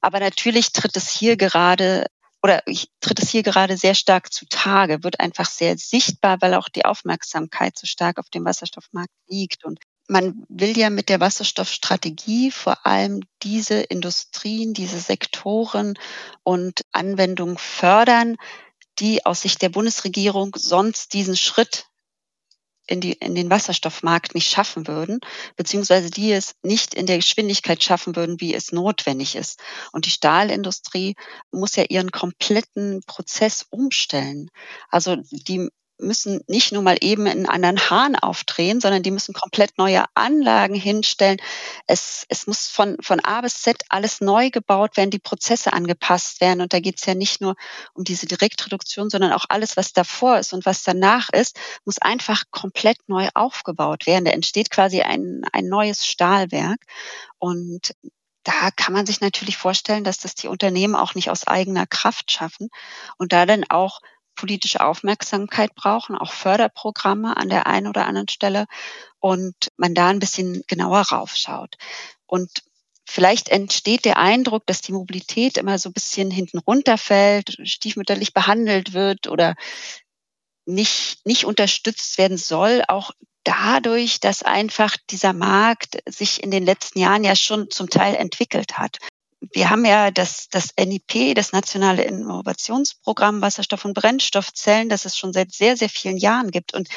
aber 0.00 0.20
natürlich 0.20 0.72
tritt 0.72 0.96
es 0.96 1.08
hier 1.10 1.36
gerade 1.36 2.06
oder 2.42 2.62
tritt 3.00 3.20
es 3.20 3.30
hier 3.30 3.42
gerade 3.42 3.78
sehr 3.78 3.94
stark 3.94 4.30
zutage, 4.30 5.02
wird 5.02 5.18
einfach 5.18 5.46
sehr 5.46 5.78
sichtbar, 5.78 6.36
weil 6.42 6.52
auch 6.52 6.68
die 6.68 6.84
Aufmerksamkeit 6.84 7.78
so 7.78 7.86
stark 7.86 8.18
auf 8.18 8.28
dem 8.28 8.44
Wasserstoffmarkt 8.44 9.14
liegt. 9.28 9.64
Und 9.64 9.78
man 10.08 10.44
will 10.48 10.76
ja 10.76 10.90
mit 10.90 11.08
der 11.08 11.20
Wasserstoffstrategie 11.20 12.50
vor 12.50 12.86
allem 12.86 13.20
diese 13.42 13.80
Industrien, 13.80 14.74
diese 14.74 14.98
Sektoren 14.98 15.98
und 16.42 16.82
Anwendungen 16.92 17.56
fördern, 17.56 18.36
die 18.98 19.24
aus 19.24 19.40
Sicht 19.40 19.62
der 19.62 19.70
Bundesregierung 19.70 20.54
sonst 20.56 21.14
diesen 21.14 21.36
Schritt 21.36 21.86
in, 22.86 23.00
die, 23.00 23.12
in 23.12 23.34
den 23.34 23.50
Wasserstoffmarkt 23.50 24.34
nicht 24.34 24.50
schaffen 24.50 24.86
würden, 24.86 25.20
beziehungsweise 25.56 26.10
die 26.10 26.32
es 26.32 26.54
nicht 26.62 26.94
in 26.94 27.06
der 27.06 27.16
Geschwindigkeit 27.16 27.82
schaffen 27.82 28.14
würden, 28.14 28.40
wie 28.40 28.54
es 28.54 28.72
notwendig 28.72 29.36
ist. 29.36 29.60
Und 29.92 30.06
die 30.06 30.10
Stahlindustrie 30.10 31.16
muss 31.50 31.76
ja 31.76 31.84
ihren 31.88 32.10
kompletten 32.10 33.02
Prozess 33.06 33.66
umstellen. 33.70 34.50
Also 34.90 35.16
die 35.30 35.70
müssen 35.98 36.40
nicht 36.48 36.72
nur 36.72 36.82
mal 36.82 36.96
eben 37.00 37.26
einen 37.26 37.46
anderen 37.46 37.90
Hahn 37.90 38.16
aufdrehen, 38.16 38.80
sondern 38.80 39.02
die 39.02 39.10
müssen 39.10 39.32
komplett 39.32 39.78
neue 39.78 40.04
Anlagen 40.14 40.74
hinstellen. 40.74 41.38
Es, 41.86 42.24
es 42.28 42.46
muss 42.46 42.68
von, 42.68 42.96
von 43.00 43.20
A 43.20 43.40
bis 43.40 43.62
Z 43.62 43.82
alles 43.88 44.20
neu 44.20 44.50
gebaut 44.50 44.96
werden, 44.96 45.10
die 45.10 45.18
Prozesse 45.18 45.72
angepasst 45.72 46.40
werden. 46.40 46.60
Und 46.60 46.72
da 46.72 46.80
geht 46.80 46.98
es 46.98 47.06
ja 47.06 47.14
nicht 47.14 47.40
nur 47.40 47.54
um 47.94 48.04
diese 48.04 48.26
Direktreduktion, 48.26 49.10
sondern 49.10 49.32
auch 49.32 49.46
alles, 49.48 49.76
was 49.76 49.92
davor 49.92 50.38
ist 50.38 50.52
und 50.52 50.66
was 50.66 50.82
danach 50.82 51.28
ist, 51.30 51.58
muss 51.84 51.98
einfach 51.98 52.44
komplett 52.50 52.98
neu 53.06 53.28
aufgebaut 53.34 54.06
werden. 54.06 54.24
Da 54.24 54.32
entsteht 54.32 54.70
quasi 54.70 55.02
ein, 55.02 55.42
ein 55.52 55.66
neues 55.66 56.06
Stahlwerk. 56.06 56.80
Und 57.38 57.94
da 58.44 58.70
kann 58.70 58.92
man 58.92 59.06
sich 59.06 59.20
natürlich 59.20 59.56
vorstellen, 59.56 60.04
dass 60.04 60.18
das 60.18 60.34
die 60.34 60.48
Unternehmen 60.48 60.94
auch 60.94 61.14
nicht 61.14 61.30
aus 61.30 61.46
eigener 61.46 61.86
Kraft 61.86 62.30
schaffen 62.30 62.68
und 63.16 63.32
da 63.32 63.46
dann 63.46 63.64
auch 63.70 64.00
politische 64.34 64.80
Aufmerksamkeit 64.80 65.74
brauchen, 65.74 66.16
auch 66.16 66.32
Förderprogramme 66.32 67.36
an 67.36 67.48
der 67.48 67.66
einen 67.66 67.86
oder 67.86 68.06
anderen 68.06 68.28
Stelle 68.28 68.66
und 69.20 69.54
man 69.76 69.94
da 69.94 70.08
ein 70.08 70.18
bisschen 70.18 70.62
genauer 70.66 71.02
raufschaut. 71.10 71.76
Und 72.26 72.50
vielleicht 73.06 73.48
entsteht 73.48 74.04
der 74.04 74.18
Eindruck, 74.18 74.66
dass 74.66 74.80
die 74.80 74.92
Mobilität 74.92 75.56
immer 75.56 75.78
so 75.78 75.88
ein 75.90 75.94
bisschen 75.94 76.30
hinten 76.30 76.58
runterfällt, 76.58 77.56
stiefmütterlich 77.64 78.32
behandelt 78.32 78.92
wird 78.92 79.28
oder 79.28 79.54
nicht, 80.66 81.24
nicht 81.26 81.44
unterstützt 81.44 82.16
werden 82.18 82.38
soll, 82.38 82.82
auch 82.88 83.10
dadurch, 83.44 84.20
dass 84.20 84.42
einfach 84.42 84.96
dieser 85.10 85.34
Markt 85.34 85.98
sich 86.08 86.42
in 86.42 86.50
den 86.50 86.64
letzten 86.64 86.98
Jahren 86.98 87.24
ja 87.24 87.36
schon 87.36 87.70
zum 87.70 87.90
Teil 87.90 88.14
entwickelt 88.14 88.78
hat 88.78 88.98
wir 89.52 89.70
haben 89.70 89.84
ja 89.84 90.10
das, 90.10 90.48
das 90.48 90.70
NIP, 90.78 91.34
das 91.34 91.52
Nationale 91.52 92.04
Innovationsprogramm 92.04 93.42
Wasserstoff- 93.42 93.84
und 93.84 93.94
Brennstoffzellen, 93.94 94.88
das 94.88 95.04
es 95.04 95.16
schon 95.16 95.32
seit 95.32 95.52
sehr, 95.52 95.76
sehr 95.76 95.88
vielen 95.88 96.16
Jahren 96.16 96.50
gibt. 96.50 96.74
Und 96.74 96.88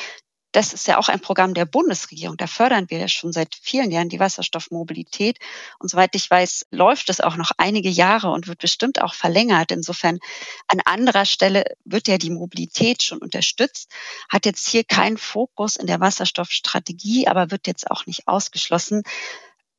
das 0.53 0.73
ist 0.73 0.87
ja 0.87 0.97
auch 0.97 1.09
ein 1.09 1.19
Programm 1.19 1.53
der 1.53 1.65
Bundesregierung. 1.65 2.37
Da 2.37 2.47
fördern 2.47 2.89
wir 2.89 2.97
ja 2.97 3.07
schon 3.07 3.31
seit 3.31 3.53
vielen 3.61 3.91
Jahren 3.91 4.09
die 4.09 4.19
Wasserstoffmobilität. 4.19 5.37
Und 5.77 5.89
soweit 5.89 6.15
ich 6.15 6.29
weiß, 6.29 6.67
läuft 6.71 7.09
es 7.09 7.21
auch 7.21 7.35
noch 7.35 7.51
einige 7.57 7.89
Jahre 7.89 8.31
und 8.31 8.47
wird 8.47 8.59
bestimmt 8.59 9.01
auch 9.01 9.13
verlängert. 9.13 9.71
Insofern 9.71 10.19
an 10.67 10.79
anderer 10.85 11.25
Stelle 11.25 11.65
wird 11.85 12.07
ja 12.07 12.17
die 12.17 12.31
Mobilität 12.31 13.03
schon 13.03 13.19
unterstützt, 13.19 13.91
hat 14.29 14.45
jetzt 14.45 14.67
hier 14.67 14.83
keinen 14.83 15.17
Fokus 15.17 15.75
in 15.75 15.85
der 15.85 15.99
Wasserstoffstrategie, 15.99 17.27
aber 17.27 17.51
wird 17.51 17.67
jetzt 17.67 17.91
auch 17.91 18.05
nicht 18.05 18.27
ausgeschlossen. 18.27 19.03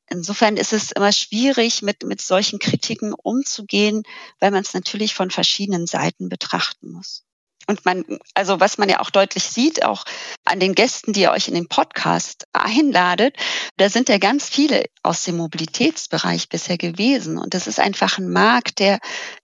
Insofern 0.09 0.57
ist 0.57 0.73
es 0.73 0.91
immer 0.91 1.11
schwierig, 1.11 1.81
mit, 1.81 2.03
mit 2.03 2.21
solchen 2.21 2.59
Kritiken 2.59 3.13
umzugehen, 3.13 4.03
weil 4.39 4.51
man 4.51 4.63
es 4.63 4.73
natürlich 4.73 5.13
von 5.13 5.31
verschiedenen 5.31 5.87
Seiten 5.87 6.29
betrachten 6.29 6.91
muss. 6.91 7.23
Und 7.69 7.85
man, 7.85 8.03
also 8.33 8.59
was 8.59 8.79
man 8.79 8.89
ja 8.89 8.99
auch 8.99 9.11
deutlich 9.11 9.43
sieht, 9.43 9.85
auch 9.85 10.03
an 10.43 10.59
den 10.59 10.73
Gästen, 10.73 11.13
die 11.13 11.21
ihr 11.21 11.31
euch 11.31 11.47
in 11.47 11.53
den 11.53 11.67
Podcast 11.67 12.47
einladet, 12.51 13.37
da 13.77 13.89
sind 13.89 14.09
ja 14.09 14.17
ganz 14.17 14.49
viele 14.49 14.85
aus 15.03 15.23
dem 15.23 15.37
Mobilitätsbereich 15.37 16.49
bisher 16.49 16.79
gewesen. 16.79 17.37
Und 17.37 17.53
das 17.53 17.67
ist 17.67 17.79
einfach 17.79 18.17
ein 18.17 18.27
Markt, 18.27 18.79
der, 18.79 18.97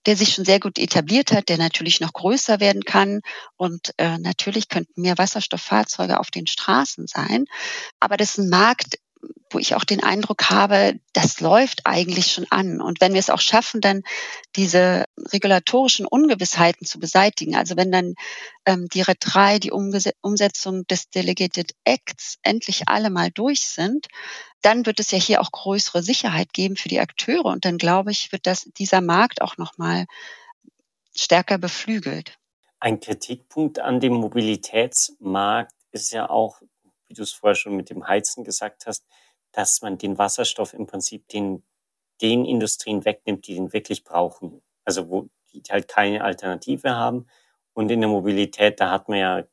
der 0.06 0.16
sich 0.16 0.34
schon 0.34 0.44
sehr 0.44 0.58
gut 0.58 0.80
etabliert 0.80 1.30
hat, 1.30 1.48
der 1.48 1.58
natürlich 1.58 2.00
noch 2.00 2.12
größer 2.12 2.58
werden 2.58 2.82
kann. 2.82 3.20
Und 3.56 3.92
äh, 3.98 4.18
natürlich 4.18 4.68
könnten 4.68 5.02
mehr 5.02 5.18
Wasserstofffahrzeuge 5.18 6.18
auf 6.18 6.32
den 6.32 6.48
Straßen 6.48 7.06
sein. 7.06 7.44
Aber 8.00 8.16
das 8.16 8.30
ist 8.30 8.38
ein 8.38 8.48
Markt, 8.48 8.98
wo 9.50 9.58
ich 9.58 9.74
auch 9.74 9.84
den 9.84 10.02
Eindruck 10.02 10.50
habe, 10.50 10.98
das 11.12 11.40
läuft 11.40 11.82
eigentlich 11.84 12.32
schon 12.32 12.46
an. 12.50 12.80
Und 12.80 13.00
wenn 13.00 13.12
wir 13.12 13.20
es 13.20 13.30
auch 13.30 13.40
schaffen, 13.40 13.80
dann 13.80 14.02
diese 14.56 15.04
regulatorischen 15.32 16.06
Ungewissheiten 16.06 16.86
zu 16.86 16.98
beseitigen, 16.98 17.56
also 17.56 17.76
wenn 17.76 17.92
dann 17.92 18.14
ähm, 18.64 18.88
die 18.92 19.02
RED 19.02 19.18
3, 19.20 19.58
die 19.58 19.70
Umsetzung 19.70 20.86
des 20.88 21.10
Delegated 21.10 21.72
Acts 21.84 22.38
endlich 22.42 22.88
alle 22.88 23.10
mal 23.10 23.30
durch 23.30 23.68
sind, 23.68 24.08
dann 24.62 24.84
wird 24.84 24.98
es 24.98 25.12
ja 25.12 25.18
hier 25.18 25.40
auch 25.40 25.52
größere 25.52 26.02
Sicherheit 26.02 26.52
geben 26.52 26.76
für 26.76 26.88
die 26.88 27.00
Akteure. 27.00 27.46
Und 27.46 27.64
dann 27.64 27.78
glaube 27.78 28.10
ich, 28.10 28.32
wird 28.32 28.46
das, 28.46 28.68
dieser 28.76 29.00
Markt 29.00 29.42
auch 29.42 29.56
nochmal 29.58 30.06
stärker 31.14 31.58
beflügelt. 31.58 32.38
Ein 32.80 33.00
Kritikpunkt 33.00 33.78
an 33.78 34.00
dem 34.00 34.14
Mobilitätsmarkt 34.14 35.72
ist 35.92 36.12
ja 36.12 36.28
auch, 36.28 36.60
wie 37.06 37.14
du 37.14 37.22
es 37.22 37.32
vorher 37.32 37.54
schon 37.54 37.76
mit 37.76 37.90
dem 37.90 38.06
Heizen 38.06 38.44
gesagt 38.44 38.86
hast, 38.86 39.04
dass 39.56 39.80
man 39.80 39.96
den 39.96 40.18
Wasserstoff 40.18 40.74
im 40.74 40.86
Prinzip 40.86 41.28
den, 41.28 41.62
den 42.20 42.44
Industrien 42.44 43.06
wegnimmt, 43.06 43.46
die 43.46 43.54
den 43.54 43.72
wirklich 43.72 44.04
brauchen. 44.04 44.60
Also 44.84 45.08
wo 45.08 45.30
die 45.52 45.62
halt 45.70 45.88
keine 45.88 46.22
Alternative 46.22 46.90
haben. 46.90 47.26
Und 47.72 47.90
in 47.90 48.00
der 48.00 48.10
Mobilität, 48.10 48.80
da 48.80 48.90
hat 48.90 49.08
man 49.08 49.18
ja 49.18 49.44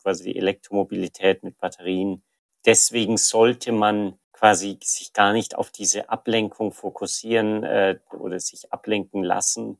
quasi 0.00 0.24
die 0.24 0.36
Elektromobilität 0.36 1.42
mit 1.42 1.58
Batterien. 1.58 2.22
Deswegen 2.64 3.18
sollte 3.18 3.70
man 3.70 4.18
quasi 4.32 4.78
sich 4.82 5.12
gar 5.12 5.34
nicht 5.34 5.56
auf 5.56 5.70
diese 5.70 6.08
Ablenkung 6.08 6.72
fokussieren 6.72 7.64
äh, 7.64 7.98
oder 8.12 8.40
sich 8.40 8.72
ablenken 8.72 9.22
lassen, 9.22 9.78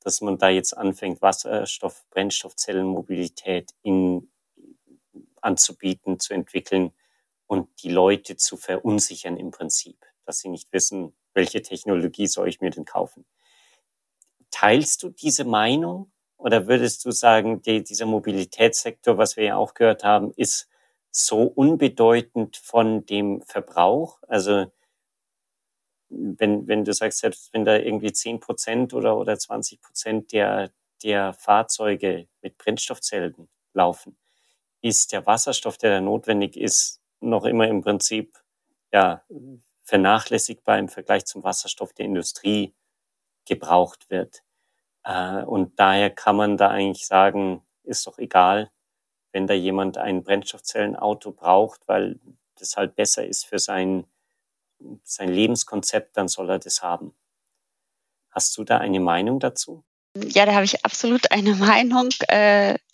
dass 0.00 0.22
man 0.22 0.38
da 0.38 0.48
jetzt 0.48 0.76
anfängt, 0.76 1.20
Wasserstoff, 1.20 2.02
Brennstoffzellenmobilität 2.08 3.72
in, 3.82 4.30
anzubieten, 5.42 6.18
zu 6.18 6.32
entwickeln 6.32 6.92
und 7.52 7.68
die 7.82 7.90
Leute 7.90 8.38
zu 8.38 8.56
verunsichern 8.56 9.36
im 9.36 9.50
Prinzip. 9.50 9.98
dass 10.24 10.38
sie 10.38 10.48
nicht 10.48 10.72
wissen, 10.72 11.12
welche 11.34 11.60
Technologie 11.60 12.26
soll 12.28 12.48
ich 12.48 12.60
mir 12.62 12.70
denn 12.70 12.86
kaufen. 12.86 13.26
Teilst 14.50 15.02
du 15.02 15.10
diese 15.10 15.44
Meinung 15.44 16.12
oder 16.38 16.66
würdest 16.66 17.04
du 17.04 17.10
sagen, 17.10 17.60
die, 17.60 17.82
dieser 17.82 18.06
Mobilitätssektor, 18.06 19.18
was 19.18 19.36
wir 19.36 19.44
ja 19.44 19.56
auch 19.56 19.74
gehört 19.74 20.02
haben, 20.02 20.32
ist 20.36 20.70
so 21.10 21.42
unbedeutend 21.42 22.56
von 22.56 23.04
dem 23.04 23.42
Verbrauch? 23.42 24.20
Also 24.28 24.72
wenn, 26.08 26.68
wenn 26.68 26.84
du 26.84 26.94
sagst, 26.94 27.18
selbst 27.18 27.52
wenn 27.52 27.66
da 27.66 27.76
irgendwie 27.76 28.12
zehn 28.12 28.40
Prozent 28.40 28.94
oder, 28.94 29.18
oder 29.18 29.38
20 29.38 29.82
Prozent 29.82 30.32
der, 30.32 30.70
der 31.02 31.34
Fahrzeuge 31.34 32.28
mit 32.40 32.56
Brennstoffzellen 32.56 33.48
laufen, 33.74 34.16
ist 34.80 35.12
der 35.12 35.26
Wasserstoff, 35.26 35.76
der 35.76 35.90
da 35.90 36.00
notwendig 36.00 36.56
ist, 36.56 37.01
noch 37.22 37.44
immer 37.44 37.66
im 37.68 37.82
Prinzip 37.82 38.36
ja, 38.92 39.22
vernachlässigbar 39.82 40.78
im 40.78 40.88
Vergleich 40.88 41.24
zum 41.24 41.42
Wasserstoff 41.44 41.92
der 41.92 42.06
Industrie 42.06 42.74
gebraucht 43.46 44.10
wird. 44.10 44.42
Äh, 45.04 45.42
und 45.42 45.78
daher 45.78 46.10
kann 46.10 46.36
man 46.36 46.56
da 46.56 46.68
eigentlich 46.68 47.06
sagen, 47.06 47.62
ist 47.82 48.06
doch 48.06 48.18
egal, 48.18 48.70
wenn 49.32 49.46
da 49.46 49.54
jemand 49.54 49.98
ein 49.98 50.22
Brennstoffzellenauto 50.22 51.32
braucht, 51.32 51.88
weil 51.88 52.20
das 52.56 52.76
halt 52.76 52.94
besser 52.94 53.26
ist 53.26 53.46
für 53.46 53.58
sein, 53.58 54.04
sein 55.02 55.30
Lebenskonzept, 55.30 56.16
dann 56.16 56.28
soll 56.28 56.50
er 56.50 56.58
das 56.58 56.82
haben. 56.82 57.14
Hast 58.30 58.56
du 58.56 58.64
da 58.64 58.78
eine 58.78 59.00
Meinung 59.00 59.40
dazu? 59.40 59.84
Ja, 60.16 60.46
da 60.46 60.54
habe 60.54 60.64
ich 60.64 60.84
absolut 60.84 61.30
eine 61.32 61.54
Meinung. 61.56 62.10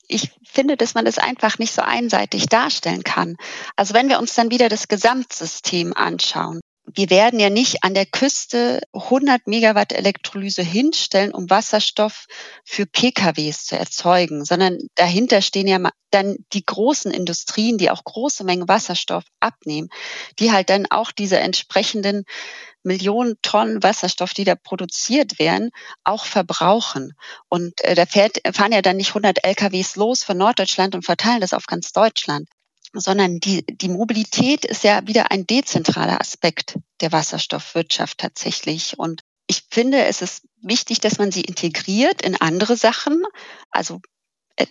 Ich 0.08 0.32
finde, 0.42 0.76
dass 0.76 0.94
man 0.94 1.04
das 1.04 1.18
einfach 1.18 1.58
nicht 1.58 1.72
so 1.72 1.82
einseitig 1.82 2.46
darstellen 2.46 3.04
kann. 3.04 3.36
Also 3.76 3.94
wenn 3.94 4.08
wir 4.08 4.18
uns 4.18 4.34
dann 4.34 4.50
wieder 4.50 4.68
das 4.68 4.88
Gesamtsystem 4.88 5.92
anschauen, 5.94 6.60
wir 6.94 7.10
werden 7.10 7.40
ja 7.40 7.50
nicht 7.50 7.84
an 7.84 7.94
der 7.94 8.06
Küste 8.06 8.80
100 8.92 9.46
Megawatt 9.46 9.92
Elektrolyse 9.92 10.62
hinstellen, 10.62 11.32
um 11.32 11.50
Wasserstoff 11.50 12.26
für 12.64 12.86
PKWs 12.86 13.66
zu 13.66 13.78
erzeugen, 13.78 14.44
sondern 14.44 14.78
dahinter 14.94 15.42
stehen 15.42 15.66
ja 15.66 15.78
dann 16.10 16.36
die 16.52 16.64
großen 16.64 17.10
Industrien, 17.10 17.78
die 17.78 17.90
auch 17.90 18.04
große 18.04 18.44
Mengen 18.44 18.68
Wasserstoff 18.68 19.24
abnehmen, 19.40 19.88
die 20.38 20.52
halt 20.52 20.70
dann 20.70 20.86
auch 20.90 21.12
diese 21.12 21.38
entsprechenden 21.38 22.24
Millionen 22.82 23.36
Tonnen 23.42 23.82
Wasserstoff, 23.82 24.32
die 24.32 24.44
da 24.44 24.54
produziert 24.54 25.38
werden, 25.38 25.70
auch 26.04 26.24
verbrauchen. 26.24 27.12
Und 27.48 27.80
äh, 27.84 27.94
da 27.94 28.06
fährt, 28.06 28.38
fahren 28.52 28.72
ja 28.72 28.82
dann 28.82 28.96
nicht 28.96 29.10
100 29.10 29.44
LKWs 29.44 29.96
los 29.96 30.24
von 30.24 30.38
Norddeutschland 30.38 30.94
und 30.94 31.04
verteilen 31.04 31.40
das 31.40 31.52
auf 31.52 31.66
ganz 31.66 31.92
Deutschland, 31.92 32.48
sondern 32.92 33.40
die, 33.40 33.64
die 33.64 33.88
Mobilität 33.88 34.64
ist 34.64 34.84
ja 34.84 35.06
wieder 35.06 35.30
ein 35.30 35.46
dezentraler 35.46 36.20
Aspekt 36.20 36.78
der 37.00 37.12
Wasserstoffwirtschaft 37.12 38.18
tatsächlich. 38.18 38.98
Und 38.98 39.22
ich 39.46 39.64
finde, 39.70 40.04
es 40.04 40.22
ist 40.22 40.46
wichtig, 40.62 41.00
dass 41.00 41.18
man 41.18 41.30
sie 41.30 41.42
integriert 41.42 42.22
in 42.22 42.36
andere 42.36 42.76
Sachen. 42.76 43.22
Also 43.70 44.00
äh, 44.56 44.66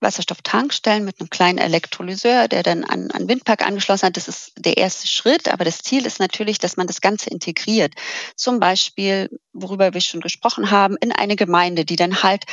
Wasserstofftankstellen 0.00 1.04
mit 1.04 1.20
einem 1.20 1.30
kleinen 1.30 1.58
Elektrolyseur, 1.58 2.48
der 2.48 2.62
dann 2.62 2.84
an, 2.84 3.10
an 3.10 3.28
Windpark 3.28 3.66
angeschlossen 3.66 4.06
hat. 4.06 4.16
Das 4.16 4.28
ist 4.28 4.52
der 4.56 4.76
erste 4.76 5.06
Schritt, 5.06 5.48
aber 5.48 5.64
das 5.64 5.78
Ziel 5.78 6.06
ist 6.06 6.20
natürlich, 6.20 6.58
dass 6.58 6.76
man 6.76 6.86
das 6.86 7.00
Ganze 7.00 7.30
integriert. 7.30 7.94
Zum 8.34 8.60
Beispiel, 8.60 9.28
worüber 9.52 9.92
wir 9.92 10.00
schon 10.00 10.20
gesprochen 10.20 10.70
haben, 10.70 10.96
in 11.00 11.12
eine 11.12 11.36
Gemeinde, 11.36 11.84
die 11.84 11.96
dann 11.96 12.22
halt 12.22 12.44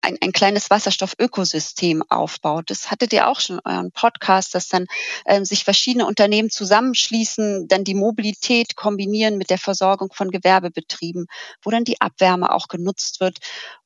ein, 0.00 0.16
ein 0.22 0.32
kleines 0.32 0.70
Wasserstoffökosystem 0.70 2.02
aufbaut. 2.08 2.70
Das 2.70 2.90
hattet 2.90 3.12
ihr 3.12 3.28
auch 3.28 3.40
schon 3.40 3.56
in 3.58 3.70
euren 3.72 3.92
Podcast, 3.92 4.54
dass 4.54 4.68
dann 4.68 4.86
ähm, 5.26 5.44
sich 5.44 5.64
verschiedene 5.64 6.06
Unternehmen 6.06 6.50
zusammenschließen, 6.50 7.68
dann 7.68 7.84
die 7.84 7.94
Mobilität 7.94 8.76
kombinieren 8.76 9.36
mit 9.36 9.50
der 9.50 9.58
Versorgung 9.58 10.12
von 10.12 10.30
Gewerbebetrieben, 10.30 11.26
wo 11.62 11.70
dann 11.70 11.84
die 11.84 12.00
Abwärme 12.00 12.52
auch 12.52 12.68
genutzt 12.68 13.20
wird. 13.20 13.38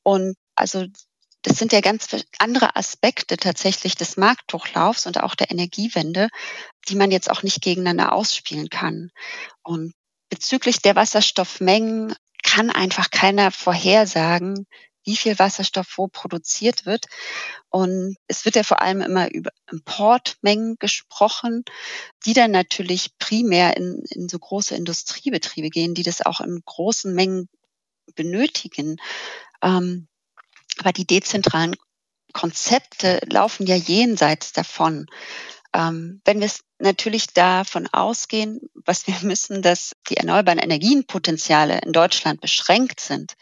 Und 0.03 0.35
also 0.55 0.85
das 1.41 1.57
sind 1.57 1.71
ja 1.71 1.81
ganz 1.81 2.07
andere 2.37 2.75
Aspekte 2.75 3.37
tatsächlich 3.37 3.95
des 3.95 4.17
Markthochlaufs 4.17 5.05
und 5.05 5.21
auch 5.21 5.35
der 5.35 5.51
Energiewende, 5.51 6.29
die 6.87 6.95
man 6.95 7.11
jetzt 7.11 7.29
auch 7.29 7.43
nicht 7.43 7.61
gegeneinander 7.61 8.11
ausspielen 8.13 8.69
kann. 8.69 9.11
Und 9.63 9.93
bezüglich 10.29 10.81
der 10.81 10.95
Wasserstoffmengen 10.95 12.15
kann 12.43 12.69
einfach 12.69 13.09
keiner 13.09 13.51
vorhersagen, 13.51 14.65
wie 15.05 15.15
viel 15.15 15.39
Wasserstoff 15.39 15.97
wo 15.97 16.07
produziert 16.07 16.85
wird. 16.85 17.05
Und 17.69 18.17
es 18.27 18.45
wird 18.45 18.55
ja 18.55 18.63
vor 18.63 18.81
allem 18.81 19.01
immer 19.01 19.31
über 19.31 19.51
Importmengen 19.71 20.75
gesprochen, 20.77 21.63
die 22.25 22.33
dann 22.33 22.51
natürlich 22.51 23.17
primär 23.17 23.77
in, 23.77 24.03
in 24.09 24.27
so 24.27 24.37
große 24.37 24.75
Industriebetriebe 24.75 25.69
gehen, 25.69 25.93
die 25.93 26.03
das 26.03 26.21
auch 26.21 26.41
in 26.41 26.61
großen 26.65 27.13
Mengen 27.13 27.47
benötigen. 28.15 28.97
Ähm, 29.61 30.07
aber 30.79 30.93
die 30.93 31.05
dezentralen 31.05 31.75
Konzepte 32.33 33.19
laufen 33.25 33.65
ja 33.65 33.75
jenseits 33.75 34.53
davon. 34.53 35.07
Ähm, 35.73 36.21
wenn 36.25 36.39
wir 36.39 36.49
natürlich 36.79 37.27
davon 37.27 37.87
ausgehen, 37.87 38.59
was 38.73 39.07
wir 39.07 39.15
müssen, 39.21 39.61
dass 39.61 39.93
die 40.09 40.17
erneuerbaren 40.17 40.59
Energienpotenziale 40.59 41.79
in 41.81 41.93
Deutschland 41.93 42.41
beschränkt 42.41 42.99
sind, 42.99 43.33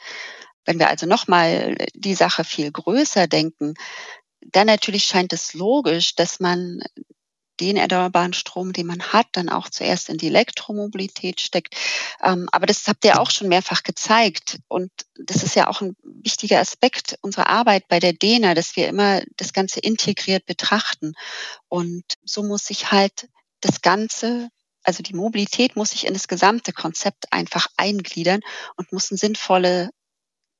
wenn 0.65 0.79
wir 0.79 0.89
also 0.89 1.05
nochmal 1.05 1.77
die 1.93 2.15
Sache 2.15 2.43
viel 2.43 2.71
größer 2.71 3.27
denken, 3.27 3.75
dann 4.41 4.67
natürlich 4.67 5.05
scheint 5.05 5.33
es 5.33 5.53
logisch, 5.53 6.15
dass 6.15 6.39
man 6.39 6.81
den 7.59 7.77
erneuerbaren 7.77 8.33
Strom, 8.33 8.73
den 8.73 8.87
man 8.87 9.01
hat, 9.01 9.27
dann 9.33 9.49
auch 9.49 9.69
zuerst 9.69 10.09
in 10.09 10.17
die 10.17 10.27
Elektromobilität 10.27 11.41
steckt. 11.41 11.75
Ähm, 12.23 12.47
aber 12.51 12.65
das 12.65 12.87
habt 12.87 13.05
ihr 13.05 13.19
auch 13.19 13.31
schon 13.31 13.47
mehrfach 13.47 13.83
gezeigt. 13.83 14.59
Und 14.67 14.91
das 15.15 15.43
ist 15.43 15.55
ja 15.55 15.67
auch 15.67 15.81
ein 15.81 15.95
wichtiger 16.03 16.59
Aspekt 16.59 17.17
unserer 17.21 17.49
Arbeit 17.49 17.87
bei 17.87 17.99
der 17.99 18.13
DENA, 18.13 18.53
dass 18.53 18.75
wir 18.75 18.87
immer 18.87 19.21
das 19.37 19.53
Ganze 19.53 19.79
integriert 19.79 20.45
betrachten. 20.45 21.13
Und 21.67 22.03
so 22.23 22.43
muss 22.43 22.65
sich 22.65 22.91
halt 22.91 23.27
das 23.61 23.81
Ganze 23.81 24.49
also 24.87 25.03
die 25.03 25.15
Mobilität 25.15 25.75
muss 25.75 25.89
sich 25.89 26.07
in 26.07 26.13
das 26.13 26.29
gesamte 26.29 26.71
Konzept 26.71 27.33
einfach 27.33 27.67
eingliedern 27.75 28.39
und 28.77 28.93
muss 28.93 29.11
eine 29.11 29.17
sinnvolle 29.17 29.89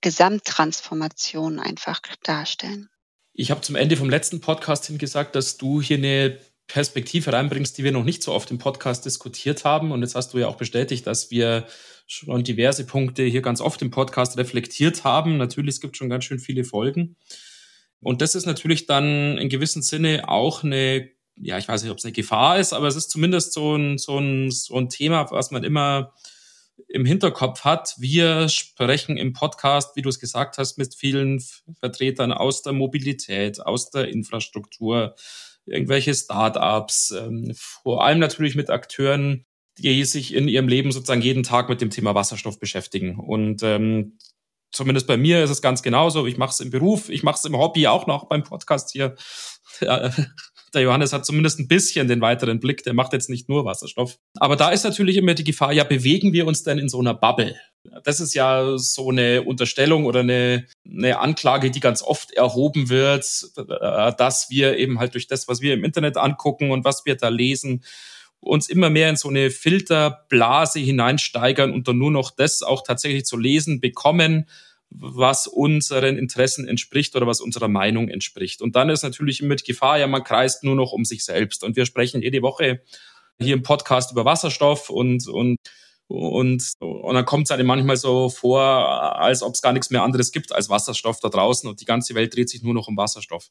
Gesamttransformation 0.02 1.60
einfach 1.60 2.02
darstellen. 2.24 2.90
Ich 3.34 3.52
habe 3.52 3.62
zum 3.62 3.76
Ende 3.76 3.96
vom 3.96 4.10
letzten 4.10 4.42
Podcast 4.42 4.88
hin 4.88 4.98
gesagt, 4.98 5.36
dass 5.36 5.58
du 5.58 5.82
hier 5.82 5.98
eine 5.98 6.40
Perspektive 6.68 7.32
reinbringst, 7.32 7.78
die 7.78 7.84
wir 7.84 7.92
noch 7.92 8.04
nicht 8.04 8.22
so 8.22 8.34
oft 8.34 8.52
im 8.52 8.58
Podcast 8.58 9.06
diskutiert 9.06 9.64
haben. 9.64 9.92
Und 9.92 10.02
jetzt 10.02 10.16
hast 10.16 10.34
du 10.34 10.38
ja 10.38 10.48
auch 10.48 10.58
bestätigt, 10.58 11.08
dass 11.08 11.32
wir 11.32 11.66
schon 12.08 12.44
diverse 12.44 12.86
Punkte 12.86 13.24
hier 13.24 13.42
ganz 13.42 13.62
oft 13.62 13.82
im 13.82 13.92
Podcast 13.92 14.38
reflektiert 14.38 15.04
haben. 15.04 15.38
Natürlich, 15.38 15.76
es 15.76 15.82
gibt 15.82 15.98
schon 15.98 16.10
ganz 16.10 16.26
schön 16.26 16.40
viele 16.40 16.64
Folgen. 16.64 17.16
Und 18.02 18.22
das 18.22 18.36
ist 18.36 18.46
natürlich 18.46 18.86
dann 18.86 19.38
in 19.38 19.50
gewissem 19.50 19.82
Sinne 19.82 20.30
auch 20.30 20.64
eine, 20.64 21.10
ja, 21.36 21.58
ich 21.58 21.68
weiß 21.68 21.84
nicht, 21.84 21.92
ob 21.92 21.98
es 21.98 22.06
eine 22.06 22.14
Gefahr 22.14 22.60
ist, 22.60 22.74
aber 22.74 22.88
es 22.88 22.96
ist 22.96 23.12
zumindest 23.12 23.54
so 23.54 23.76
ein, 23.76 23.98
so 23.98 24.20
ein, 24.20 24.52
so 24.52 24.76
ein 24.76 24.90
Thema, 24.90 25.30
was 25.32 25.52
man 25.52 25.64
immer 25.64 26.14
im 26.88 27.06
Hinterkopf 27.06 27.62
hat. 27.64 27.96
Wir 27.98 28.50
sprechen 28.50 29.18
im 29.18 29.34
Podcast, 29.34 29.96
wie 29.96 30.02
du 30.02 30.10
es 30.10 30.20
gesagt 30.20 30.58
hast, 30.58 30.78
mit 30.78 30.96
vielen 30.96 31.44
Vertretern 31.80 32.32
aus 32.32 32.62
der 32.62 32.74
Mobilität, 32.74 33.60
aus 33.66 33.90
der 33.90 34.10
Infrastruktur, 34.10 35.16
irgendwelche 35.68 36.14
Startups, 36.14 37.12
ähm, 37.12 37.54
vor 37.56 38.04
allem 38.04 38.20
natürlich 38.20 38.56
mit 38.56 38.70
Akteuren, 38.70 39.46
die 39.78 40.04
sich 40.06 40.34
in 40.34 40.48
ihrem 40.48 40.68
Leben 40.68 40.92
sozusagen 40.92 41.22
jeden 41.22 41.44
Tag 41.44 41.70
mit 41.70 41.82
dem 41.82 41.90
Thema 41.90 42.16
Wasserstoff 42.16 42.60
beschäftigen. 42.60 43.20
Und 43.20 43.62
ähm, 43.64 44.18
zumindest 44.72 45.08
bei 45.08 45.18
mir 45.18 45.44
ist 45.44 45.50
es 45.50 45.62
ganz 45.62 45.84
genauso. 45.84 46.26
Ich 46.26 46.38
mache 46.38 46.52
es 46.52 46.60
im 46.60 46.72
Beruf, 46.72 47.10
ich 47.10 47.24
mache 47.24 47.38
es 47.38 47.46
im 47.46 47.58
Hobby 47.58 47.88
auch 47.88 48.08
noch 48.08 48.28
beim 48.28 48.44
Podcast 48.44 48.92
hier. 48.92 49.16
Der 50.74 50.82
Johannes 50.82 51.14
hat 51.14 51.26
zumindest 51.26 51.60
ein 51.60 51.68
bisschen 51.68 52.10
den 52.10 52.20
weiteren 52.20 52.60
Blick, 52.60 52.84
der 52.84 52.94
macht 52.94 53.14
jetzt 53.14 53.30
nicht 53.30 53.48
nur 53.48 53.64
Wasserstoff. 53.64 54.20
Aber 54.36 54.58
da 54.58 54.70
ist 54.70 54.84
natürlich 54.84 55.16
immer 55.16 55.34
die 55.34 55.46
Gefahr, 55.46 55.72
ja, 55.72 55.86
bewegen 55.86 56.34
wir 56.34 56.46
uns 56.46 56.64
denn 56.64 56.78
in 56.78 56.90
so 56.90 57.00
einer 57.00 57.14
Bubble? 57.14 57.56
Das 58.04 58.20
ist 58.20 58.34
ja 58.34 58.78
so 58.78 59.10
eine 59.10 59.44
Unterstellung 59.44 60.06
oder 60.06 60.22
eine, 60.22 60.66
eine 60.86 61.20
Anklage, 61.20 61.72
die 61.72 61.80
ganz 61.80 62.02
oft 62.02 62.32
erhoben 62.34 62.90
wird, 62.90 63.26
äh, 63.58 64.14
dass 64.18 64.50
wir 64.50 64.78
eben 64.78 65.00
halt 65.00 65.14
durch 65.14 65.28
das, 65.28 65.48
was 65.48 65.62
wir 65.62 65.74
im 65.74 65.84
Internet 65.84 66.18
angucken 66.18 66.72
und 66.72 66.86
was 66.86 67.06
wir 67.06 67.16
da 67.16 67.30
lesen, 67.30 67.84
uns 68.40 68.70
immer 68.70 68.90
mehr 68.90 69.10
in 69.10 69.16
so 69.16 69.30
eine 69.30 69.50
Filterblase 69.50 70.80
hineinsteigern 70.80 71.74
und 71.74 71.88
dann 71.88 71.98
nur 71.98 72.12
noch 72.12 72.32
das 72.32 72.62
auch 72.62 72.84
tatsächlich 72.84 73.26
zu 73.26 73.38
lesen 73.38 73.80
bekommen, 73.80 74.48
was 74.90 75.48
unseren 75.48 76.18
Interessen 76.18 76.68
entspricht 76.68 77.16
oder 77.16 77.28
was 77.28 77.42
unserer 77.42 77.68
Meinung 77.68 78.10
entspricht. 78.10 78.62
Und 78.62 78.76
dann 78.76 78.90
ist 78.90 79.04
natürlich 79.04 79.40
die 79.40 79.56
Gefahr, 79.66 80.00
ja, 80.00 80.08
man 80.08 80.24
kreist 80.24 80.64
nur 80.64 80.76
noch 80.76 80.94
um 80.94 81.04
sich 81.04 81.26
selbst. 81.26 81.64
Und 81.64 81.76
wir 81.76 81.86
sprechen 81.86 82.22
jede 82.22 82.42
Woche 82.42 82.82
hier 83.40 83.54
im 83.54 83.64
Podcast 83.64 84.12
über 84.12 84.26
Wasserstoff 84.26 84.90
und, 84.90 85.28
und 85.28 85.58
und, 86.08 86.74
und 86.80 87.16
dann 87.16 87.26
kommt 87.26 87.48
es 87.48 87.52
einem 87.52 87.68
manchmal 87.68 87.98
so 87.98 88.30
vor, 88.30 88.62
als 88.62 89.44
ob 89.44 89.54
es 89.54 89.62
gar 89.62 89.74
nichts 89.74 89.90
mehr 89.90 90.04
anderes 90.04 90.32
gibt 90.32 90.54
als 90.54 90.70
Wasserstoff 90.70 91.20
da 91.20 91.30
draußen 91.30 91.70
und 91.70 91.82
die 91.82 91.86
ganze 91.86 92.16
Welt 92.16 92.36
dreht 92.36 92.50
sich 92.50 92.64
nur 92.64 92.74
noch 92.74 92.88
um 92.88 92.96
Wasserstoff. 92.96 93.50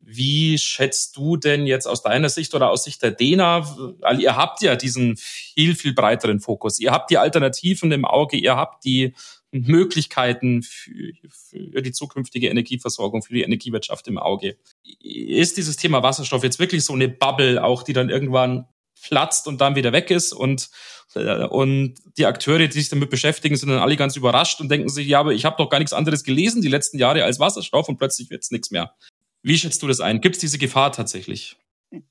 Wie 0.00 0.58
schätzt 0.58 1.16
du 1.16 1.36
denn 1.36 1.66
jetzt 1.66 1.86
aus 1.86 2.02
deiner 2.02 2.28
Sicht 2.28 2.54
oder 2.54 2.70
aus 2.70 2.84
Sicht 2.84 3.02
der 3.02 3.10
DENA, 3.10 3.96
weil 4.00 4.20
ihr 4.20 4.36
habt 4.36 4.62
ja 4.62 4.76
diesen 4.76 5.16
viel, 5.16 5.74
viel 5.74 5.94
breiteren 5.94 6.40
Fokus. 6.40 6.78
Ihr 6.78 6.92
habt 6.92 7.10
die 7.10 7.18
Alternativen 7.18 7.90
im 7.90 8.04
Auge, 8.04 8.36
ihr 8.36 8.56
habt 8.56 8.84
die 8.84 9.14
Möglichkeiten 9.50 10.62
für, 10.62 11.12
für 11.30 11.82
die 11.82 11.92
zukünftige 11.92 12.48
Energieversorgung, 12.48 13.22
für 13.22 13.34
die 13.34 13.42
Energiewirtschaft 13.42 14.08
im 14.08 14.18
Auge. 14.18 14.56
Ist 15.02 15.56
dieses 15.56 15.76
Thema 15.76 16.02
Wasserstoff 16.02 16.42
jetzt 16.42 16.58
wirklich 16.58 16.84
so 16.84 16.94
eine 16.94 17.08
Bubble, 17.08 17.62
auch 17.62 17.82
die 17.82 17.92
dann 17.92 18.08
irgendwann 18.08 18.66
platzt 19.02 19.46
und 19.46 19.60
dann 19.60 19.76
wieder 19.76 19.92
weg 19.92 20.10
ist 20.10 20.32
und 20.32 20.70
äh, 21.14 21.44
und 21.44 21.94
die 22.16 22.26
Akteure, 22.26 22.66
die 22.66 22.72
sich 22.72 22.88
damit 22.88 23.10
beschäftigen, 23.10 23.56
sind 23.56 23.68
dann 23.68 23.78
alle 23.78 23.96
ganz 23.96 24.16
überrascht 24.16 24.60
und 24.60 24.70
denken 24.70 24.88
sich, 24.88 25.06
ja, 25.06 25.20
aber 25.20 25.32
ich 25.32 25.44
habe 25.44 25.56
doch 25.58 25.68
gar 25.68 25.78
nichts 25.78 25.92
anderes 25.92 26.24
gelesen 26.24 26.62
die 26.62 26.68
letzten 26.68 26.98
Jahre 26.98 27.24
als 27.24 27.40
Wasserstoff 27.40 27.88
und 27.88 27.98
plötzlich 27.98 28.30
wird's 28.30 28.50
nichts 28.50 28.70
mehr. 28.70 28.94
Wie 29.42 29.58
schätzt 29.58 29.82
du 29.82 29.88
das 29.88 30.00
ein? 30.00 30.20
Gibt 30.20 30.36
es 30.36 30.40
diese 30.40 30.58
Gefahr 30.58 30.92
tatsächlich? 30.92 31.56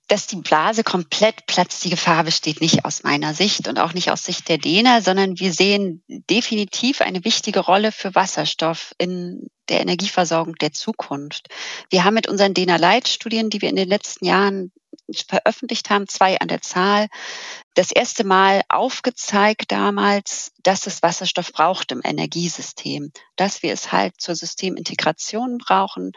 dass 0.08 0.28
die 0.28 0.38
Blase 0.38 0.84
komplett 0.84 1.48
platzt, 1.48 1.84
die 1.84 1.90
Gefahr 1.90 2.24
besteht 2.24 2.62
nicht 2.62 2.86
aus 2.86 3.04
meiner 3.04 3.34
Sicht 3.34 3.68
und 3.68 3.80
auch 3.80 3.94
nicht 3.94 4.12
aus 4.12 4.24
Sicht 4.24 4.48
der 4.48 4.58
DENA, 4.58 5.02
sondern 5.02 5.40
wir 5.40 5.54
sehen 5.54 6.04
definitiv 6.08 7.02
eine 7.02 7.26
wichtige 7.26 7.62
Rolle 7.62 7.92
für 7.92 8.14
Wasserstoff 8.14 8.94
in 8.98 9.48
der 9.70 9.82
Energieversorgung 9.82 10.56
der 10.56 10.72
Zukunft. 10.72 11.48
Wir 11.90 12.04
haben 12.04 12.14
mit 12.14 12.28
unseren 12.28 12.54
DENA-Leitstudien, 12.54 13.50
die 13.50 13.62
wir 13.62 13.70
in 13.70 13.76
den 13.76 13.90
letzten 13.90 14.26
Jahren 14.26 14.72
veröffentlicht 15.28 15.90
haben, 15.90 16.08
zwei 16.08 16.40
an 16.40 16.48
der 16.48 16.62
Zahl, 16.62 17.08
das 17.74 17.92
erste 17.92 18.26
Mal 18.26 18.64
aufgezeigt 18.68 19.72
damals, 19.72 20.52
dass 20.62 20.88
es 20.88 21.02
Wasserstoff 21.02 21.54
braucht 21.54 21.92
im 21.94 22.02
Energiesystem, 22.04 23.12
dass 23.38 23.64
wir 23.64 23.72
es 23.72 23.94
halt 23.94 24.20
zur 24.20 24.36
Systemintegration 24.36 25.58
brauchen, 25.58 26.12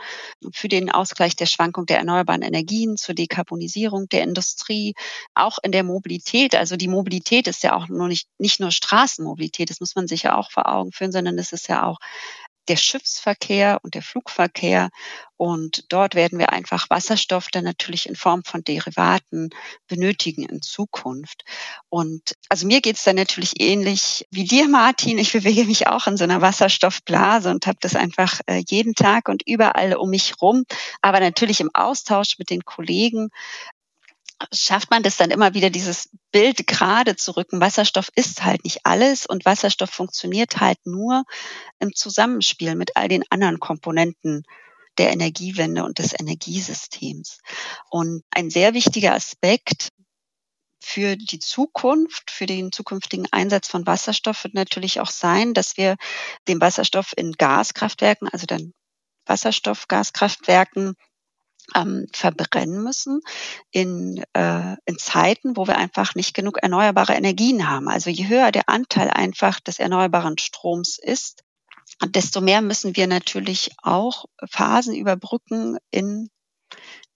für 0.52 0.66
den 0.66 0.90
Ausgleich 0.90 1.36
der 1.36 1.46
Schwankung 1.46 1.86
der 1.86 1.98
erneuerbaren 1.98 2.42
Energien, 2.42 2.96
zur 2.96 3.14
Dekarbonisierung 3.14 4.08
der 4.08 4.24
Industrie, 4.24 4.94
auch 5.34 5.58
in 5.62 5.70
der 5.70 5.84
Mobilität. 5.84 6.56
Also 6.56 6.76
die 6.76 6.88
Mobilität 6.88 7.46
ist 7.46 7.62
ja 7.62 7.76
auch 7.76 7.88
nur 7.88 8.08
nicht, 8.08 8.28
nicht 8.38 8.58
nur 8.58 8.72
Straßenmobilität, 8.72 9.70
das 9.70 9.80
muss 9.80 9.94
man 9.94 10.08
sich 10.08 10.24
ja 10.24 10.36
auch 10.36 10.50
vor 10.50 10.68
Augen 10.68 10.90
führen, 10.90 11.12
sondern 11.12 11.38
es 11.38 11.52
ist 11.52 11.68
ja 11.68 11.84
auch 11.84 11.98
der 12.68 12.76
Schiffsverkehr 12.76 13.78
und 13.82 13.94
der 13.94 14.02
Flugverkehr. 14.02 14.90
Und 15.36 15.92
dort 15.92 16.14
werden 16.14 16.38
wir 16.38 16.52
einfach 16.52 16.88
Wasserstoff 16.90 17.48
dann 17.50 17.64
natürlich 17.64 18.08
in 18.08 18.16
Form 18.16 18.44
von 18.44 18.62
Derivaten 18.62 19.50
benötigen 19.88 20.44
in 20.44 20.62
Zukunft. 20.62 21.44
Und 21.88 22.34
also 22.48 22.66
mir 22.66 22.80
geht's 22.80 23.04
dann 23.04 23.16
natürlich 23.16 23.60
ähnlich 23.60 24.26
wie 24.30 24.44
dir, 24.44 24.68
Martin. 24.68 25.18
Ich 25.18 25.32
bewege 25.32 25.64
mich 25.64 25.88
auch 25.88 26.06
in 26.06 26.16
so 26.16 26.24
einer 26.24 26.40
Wasserstoffblase 26.40 27.50
und 27.50 27.66
habe 27.66 27.78
das 27.80 27.96
einfach 27.96 28.40
äh, 28.46 28.62
jeden 28.68 28.94
Tag 28.94 29.28
und 29.28 29.42
überall 29.46 29.96
um 29.96 30.10
mich 30.10 30.40
rum. 30.40 30.64
Aber 31.02 31.20
natürlich 31.20 31.60
im 31.60 31.70
Austausch 31.74 32.38
mit 32.38 32.50
den 32.50 32.64
Kollegen 32.64 33.30
schafft 34.52 34.90
man 34.90 35.02
das 35.02 35.16
dann 35.16 35.30
immer 35.30 35.54
wieder, 35.54 35.70
dieses 35.70 36.10
Bild 36.32 36.66
gerade 36.66 37.16
zu 37.16 37.36
rücken. 37.36 37.60
Wasserstoff 37.60 38.10
ist 38.14 38.44
halt 38.44 38.64
nicht 38.64 38.80
alles 38.84 39.26
und 39.26 39.44
Wasserstoff 39.44 39.90
funktioniert 39.90 40.60
halt 40.60 40.78
nur 40.84 41.24
im 41.78 41.94
Zusammenspiel 41.94 42.74
mit 42.74 42.96
all 42.96 43.08
den 43.08 43.24
anderen 43.30 43.60
Komponenten 43.60 44.42
der 44.98 45.12
Energiewende 45.12 45.84
und 45.84 45.98
des 45.98 46.18
Energiesystems. 46.18 47.40
Und 47.90 48.22
ein 48.30 48.50
sehr 48.50 48.74
wichtiger 48.74 49.14
Aspekt 49.14 49.88
für 50.80 51.16
die 51.16 51.38
Zukunft, 51.38 52.30
für 52.30 52.46
den 52.46 52.70
zukünftigen 52.70 53.26
Einsatz 53.32 53.68
von 53.68 53.86
Wasserstoff 53.86 54.44
wird 54.44 54.54
natürlich 54.54 55.00
auch 55.00 55.10
sein, 55.10 55.54
dass 55.54 55.76
wir 55.76 55.96
den 56.46 56.60
Wasserstoff 56.60 57.12
in 57.16 57.32
Gaskraftwerken, 57.32 58.28
also 58.28 58.46
dann 58.46 58.72
Wasserstoffgaskraftwerken 59.26 60.94
ähm, 61.74 62.06
verbrennen 62.12 62.82
müssen 62.82 63.20
in, 63.70 64.22
äh, 64.34 64.76
in 64.84 64.98
Zeiten, 64.98 65.56
wo 65.56 65.66
wir 65.66 65.76
einfach 65.76 66.14
nicht 66.14 66.34
genug 66.34 66.58
erneuerbare 66.58 67.14
Energien 67.14 67.68
haben. 67.68 67.88
Also 67.88 68.10
je 68.10 68.28
höher 68.28 68.52
der 68.52 68.68
Anteil 68.68 69.10
einfach 69.10 69.60
des 69.60 69.78
erneuerbaren 69.78 70.38
Stroms 70.38 70.98
ist, 70.98 71.42
desto 72.04 72.40
mehr 72.40 72.60
müssen 72.60 72.96
wir 72.96 73.06
natürlich 73.06 73.70
auch 73.82 74.26
Phasen 74.50 74.94
überbrücken, 74.94 75.78
in 75.90 76.28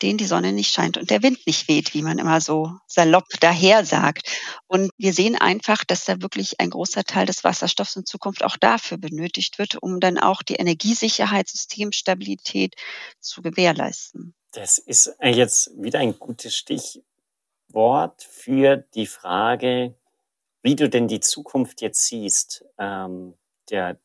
denen 0.03 0.19
die 0.19 0.27
Sonne 0.27 0.53
nicht 0.53 0.73
scheint 0.73 0.97
und 0.97 1.11
der 1.11 1.23
Wind 1.23 1.47
nicht 1.47 1.69
weht, 1.69 1.93
wie 1.95 2.03
man 2.03 2.19
immer 2.19 2.41
so 2.41 2.73
salopp 2.87 3.27
daher 3.41 3.85
sagt. 3.85 4.31
Und 4.69 4.91
wir 4.97 5.13
sehen 5.13 5.37
einfach, 5.37 5.85
dass 5.85 6.05
da 6.05 6.23
wirklich 6.23 6.61
ein 6.61 6.71
großer 6.71 7.05
Teil 7.05 7.27
des 7.27 7.43
Wasserstoffs 7.43 7.97
in 7.97 8.07
Zukunft 8.07 8.45
auch 8.45 8.57
dafür 8.57 8.99
benötigt 8.99 9.59
wird, 9.59 9.83
um 9.83 9.99
dann 9.99 10.19
auch 10.19 10.43
die 10.43 10.55
Energiesicherheit, 10.55 11.49
Systemstabilität 11.49 12.75
zu 13.21 13.43
gewährleisten. 13.43 14.35
Das 14.53 14.79
ist 14.79 15.15
jetzt 15.23 15.71
wieder 15.81 15.99
ein 15.99 16.19
gutes 16.19 16.57
Stichwort 16.57 18.23
für 18.23 18.79
die 18.95 19.07
Frage, 19.07 19.95
wie 20.63 20.75
du 20.75 20.89
denn 20.89 21.07
die 21.07 21.21
Zukunft 21.21 21.83
jetzt 21.83 22.07
siehst 22.07 22.65
ähm, 22.79 23.35
der 23.71 23.99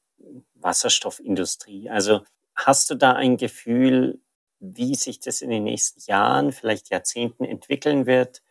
Wasserstoffindustrie. 0.55 1.89
Also 1.89 2.25
hast 2.55 2.89
du 2.89 2.95
da 2.95 3.13
ein 3.13 3.37
Gefühl, 3.37 4.19
wie 4.59 4.95
sich 4.95 5.19
das 5.19 5.41
in 5.41 5.49
den 5.49 5.63
nächsten 5.63 6.01
Jahren, 6.09 6.51
vielleicht 6.51 6.89
Jahrzehnten 6.89 7.45
entwickeln 7.45 8.05
wird, 8.05 8.41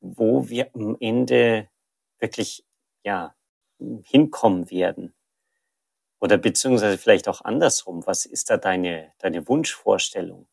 wo 0.00 0.48
wir 0.48 0.74
am 0.74 0.96
Ende 1.00 1.68
wirklich 2.18 2.64
ja 3.04 3.34
hinkommen 4.04 4.70
werden? 4.70 5.14
Oder 6.20 6.38
beziehungsweise 6.38 6.98
vielleicht 6.98 7.28
auch 7.28 7.42
andersrum. 7.42 8.06
Was 8.06 8.26
ist 8.26 8.48
da 8.48 8.56
deine, 8.56 9.12
deine 9.18 9.48
Wunschvorstellung? 9.48 10.46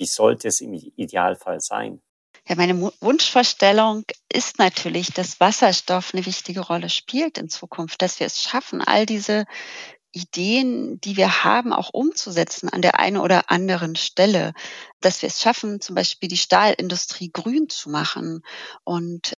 Wie 0.00 0.06
sollte 0.06 0.48
es 0.48 0.62
im 0.62 0.72
Idealfall 0.72 1.60
sein? 1.60 2.00
Ja, 2.48 2.56
meine 2.56 2.90
Wunschvorstellung 3.00 4.04
ist 4.32 4.58
natürlich, 4.58 5.12
dass 5.12 5.40
Wasserstoff 5.40 6.14
eine 6.14 6.24
wichtige 6.24 6.60
Rolle 6.60 6.88
spielt 6.88 7.36
in 7.36 7.50
Zukunft, 7.50 8.00
dass 8.00 8.18
wir 8.18 8.26
es 8.26 8.42
schaffen, 8.42 8.80
all 8.80 9.04
diese 9.04 9.44
Ideen, 10.10 11.02
die 11.02 11.18
wir 11.18 11.44
haben, 11.44 11.74
auch 11.74 11.90
umzusetzen 11.92 12.70
an 12.70 12.80
der 12.80 12.98
einen 12.98 13.18
oder 13.18 13.50
anderen 13.50 13.94
Stelle, 13.94 14.54
dass 15.02 15.20
wir 15.20 15.26
es 15.26 15.42
schaffen, 15.42 15.82
zum 15.82 15.96
Beispiel 15.96 16.30
die 16.30 16.38
Stahlindustrie 16.38 17.30
grün 17.30 17.68
zu 17.68 17.90
machen 17.90 18.42
und 18.84 19.34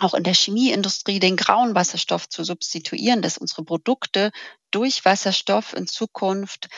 auch 0.00 0.14
in 0.14 0.24
der 0.24 0.34
Chemieindustrie 0.34 1.20
den 1.20 1.36
grauen 1.36 1.76
Wasserstoff 1.76 2.28
zu 2.28 2.42
substituieren, 2.42 3.22
dass 3.22 3.38
unsere 3.38 3.62
Produkte 3.62 4.32
durch 4.72 5.04
Wasserstoff 5.04 5.72
in 5.72 5.86
Zukunft 5.86 6.68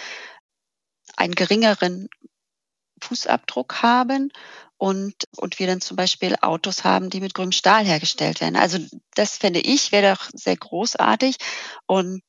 einen 1.17 1.35
geringeren 1.35 2.11
Fußabdruck 3.03 3.83
haben 3.83 4.33
und, 4.79 5.15
und 5.37 5.59
wir 5.59 5.67
dann 5.67 5.81
zum 5.81 5.97
Beispiel 5.97 6.35
Autos 6.41 6.85
haben, 6.85 7.11
die 7.11 7.21
mit 7.21 7.35
grünem 7.35 7.53
Stahl 7.53 7.85
hergestellt 7.85 8.41
werden. 8.41 8.57
Also 8.57 8.79
das 9.15 9.39
fände 9.39 9.61
ich, 9.61 9.93
wäre 9.93 10.15
doch 10.15 10.29
sehr 10.35 10.57
großartig. 10.57 11.37
Und 11.87 12.23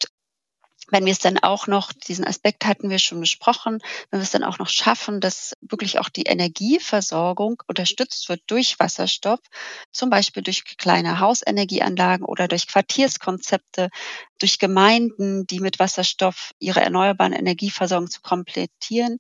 wenn 0.90 1.06
wir 1.06 1.12
es 1.12 1.20
dann 1.20 1.40
auch 1.40 1.66
noch, 1.68 1.92
diesen 1.94 2.26
Aspekt 2.26 2.66
hatten 2.66 2.90
wir 2.90 3.00
schon 3.00 3.20
besprochen, 3.20 3.80
wenn 4.12 4.20
wir 4.20 4.24
es 4.24 4.32
dann 4.32 4.44
auch 4.44 4.60
noch 4.60 4.70
schaffen, 4.70 5.22
dass 5.22 5.54
wirklich 5.62 5.98
auch 5.98 6.10
die 6.10 6.24
Energieversorgung 6.24 7.64
unterstützt 7.68 8.30
wird 8.30 8.42
durch 8.48 8.78
Wasserstoff, 8.80 9.40
zum 9.92 10.10
Beispiel 10.10 10.44
durch 10.44 10.64
kleine 10.78 11.20
Hausenergieanlagen 11.20 12.26
oder 12.26 12.48
durch 12.48 12.68
Quartierskonzepte, 12.68 13.90
durch 14.44 14.60
Gemeinden, 14.60 15.48
die 15.48 15.62
mit 15.62 15.80
Wasserstoff 15.80 16.52
ihre 16.60 16.82
erneuerbaren 16.82 17.32
Energieversorgung 17.32 18.10
zu 18.10 18.20
komplettieren, 18.20 19.20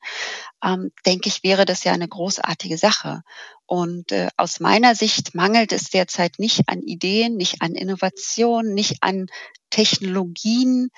ähm, 0.62 0.92
denke 1.06 1.30
ich, 1.30 1.44
wäre 1.44 1.64
das 1.64 1.86
ja 1.86 1.94
eine 1.94 2.10
großartige 2.10 2.78
Sache. 2.78 3.22
Und 3.66 4.12
äh, 4.12 4.28
aus 4.36 4.60
meiner 4.60 4.96
Sicht 4.96 5.34
mangelt 5.34 5.72
es 5.72 5.90
derzeit 5.90 6.40
nicht 6.40 6.68
an 6.68 6.82
Ideen, 6.82 7.38
nicht 7.38 7.62
an 7.62 7.74
Innovationen, 7.74 8.74
nicht 8.74 8.98
an 9.00 9.28
Technologien. 9.70 10.90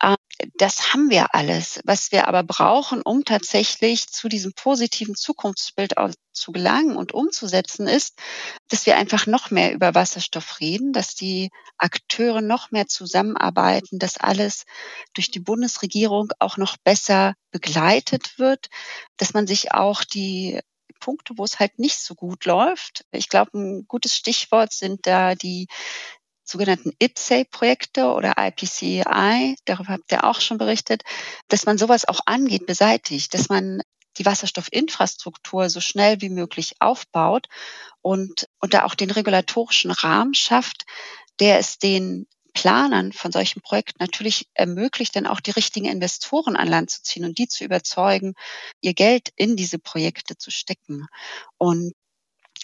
Äh, 0.00 0.16
das 0.56 0.92
haben 0.92 1.10
wir 1.10 1.34
alles. 1.34 1.80
Was 1.84 2.12
wir 2.12 2.28
aber 2.28 2.42
brauchen, 2.42 3.02
um 3.02 3.24
tatsächlich 3.24 4.08
zu 4.08 4.28
diesem 4.28 4.52
positiven 4.52 5.14
Zukunftsbild 5.14 5.94
zu 6.32 6.52
gelangen 6.52 6.96
und 6.96 7.12
umzusetzen, 7.12 7.86
ist, 7.86 8.18
dass 8.68 8.86
wir 8.86 8.96
einfach 8.96 9.26
noch 9.26 9.50
mehr 9.50 9.72
über 9.72 9.94
Wasserstoff 9.94 10.60
reden, 10.60 10.92
dass 10.92 11.14
die 11.14 11.50
Akteure 11.78 12.42
noch 12.42 12.70
mehr 12.70 12.86
zusammenarbeiten, 12.86 13.98
dass 13.98 14.18
alles 14.18 14.64
durch 15.14 15.30
die 15.30 15.40
Bundesregierung 15.40 16.32
auch 16.38 16.56
noch 16.56 16.76
besser 16.76 17.34
begleitet 17.50 18.38
wird, 18.38 18.68
dass 19.16 19.32
man 19.32 19.46
sich 19.46 19.72
auch 19.72 20.04
die 20.04 20.60
Punkte, 21.00 21.34
wo 21.36 21.44
es 21.44 21.58
halt 21.58 21.78
nicht 21.78 21.98
so 21.98 22.14
gut 22.14 22.44
läuft. 22.44 23.04
Ich 23.10 23.28
glaube, 23.28 23.56
ein 23.56 23.84
gutes 23.86 24.16
Stichwort 24.16 24.72
sind 24.72 25.06
da 25.06 25.34
die 25.34 25.68
sogenannten 26.46 26.92
IPSAE-Projekte 26.98 28.06
oder 28.12 28.34
IPCI, 28.38 29.56
darüber 29.64 29.92
habt 29.94 30.12
ihr 30.12 30.24
auch 30.24 30.40
schon 30.40 30.58
berichtet, 30.58 31.02
dass 31.48 31.66
man 31.66 31.76
sowas 31.76 32.06
auch 32.06 32.20
angeht, 32.26 32.66
beseitigt, 32.66 33.34
dass 33.34 33.48
man 33.48 33.82
die 34.18 34.24
Wasserstoffinfrastruktur 34.24 35.68
so 35.68 35.80
schnell 35.80 36.20
wie 36.20 36.30
möglich 36.30 36.76
aufbaut 36.80 37.48
und, 38.00 38.48
und 38.60 38.72
da 38.72 38.84
auch 38.84 38.94
den 38.94 39.10
regulatorischen 39.10 39.90
Rahmen 39.90 40.34
schafft, 40.34 40.84
der 41.40 41.58
es 41.58 41.78
den 41.78 42.26
Planern 42.54 43.12
von 43.12 43.32
solchen 43.32 43.60
Projekten 43.60 43.98
natürlich 44.00 44.48
ermöglicht, 44.54 45.14
dann 45.14 45.26
auch 45.26 45.40
die 45.40 45.50
richtigen 45.50 45.86
Investoren 45.86 46.56
an 46.56 46.68
Land 46.68 46.90
zu 46.90 47.02
ziehen 47.02 47.26
und 47.26 47.36
die 47.36 47.48
zu 47.48 47.64
überzeugen, 47.64 48.34
ihr 48.80 48.94
Geld 48.94 49.28
in 49.36 49.56
diese 49.56 49.78
Projekte 49.78 50.38
zu 50.38 50.50
stecken. 50.50 51.06
Und 51.58 51.92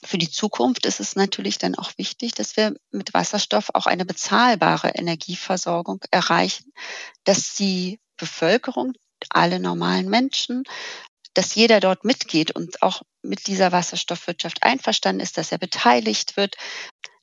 für 0.05 0.19
die 0.19 0.31
Zukunft 0.31 0.87
ist 0.87 1.01
es 1.01 1.17
natürlich 1.17 1.59
dann 1.59 1.77
auch 1.77 1.93
wichtig, 1.97 2.33
dass 2.35 2.57
wir 2.57 2.75
mit 2.91 3.15
Wasserstoff 3.15 3.71
auch 3.75 3.87
eine 3.87 4.05
bezahlbare 4.05 4.91
Energieversorgung 4.91 6.01
erreichen, 6.11 6.73
dass 7.25 7.55
die 7.55 8.01
Bevölkerung, 8.17 8.93
alle 9.31 9.61
normalen 9.61 10.09
Menschen, 10.09 10.65
dass 11.35 11.55
jeder 11.55 11.81
dort 11.81 12.05
mitgeht 12.05 12.51
und 12.51 12.83
auch 12.83 13.03
mit 13.23 13.47
dieser 13.47 13.73
Wasserstoffwirtschaft 13.73 14.63
einverstanden 14.63 15.21
ist, 15.21 15.39
dass 15.39 15.53
er 15.53 15.59
beteiligt 15.59 16.37
wird, 16.37 16.57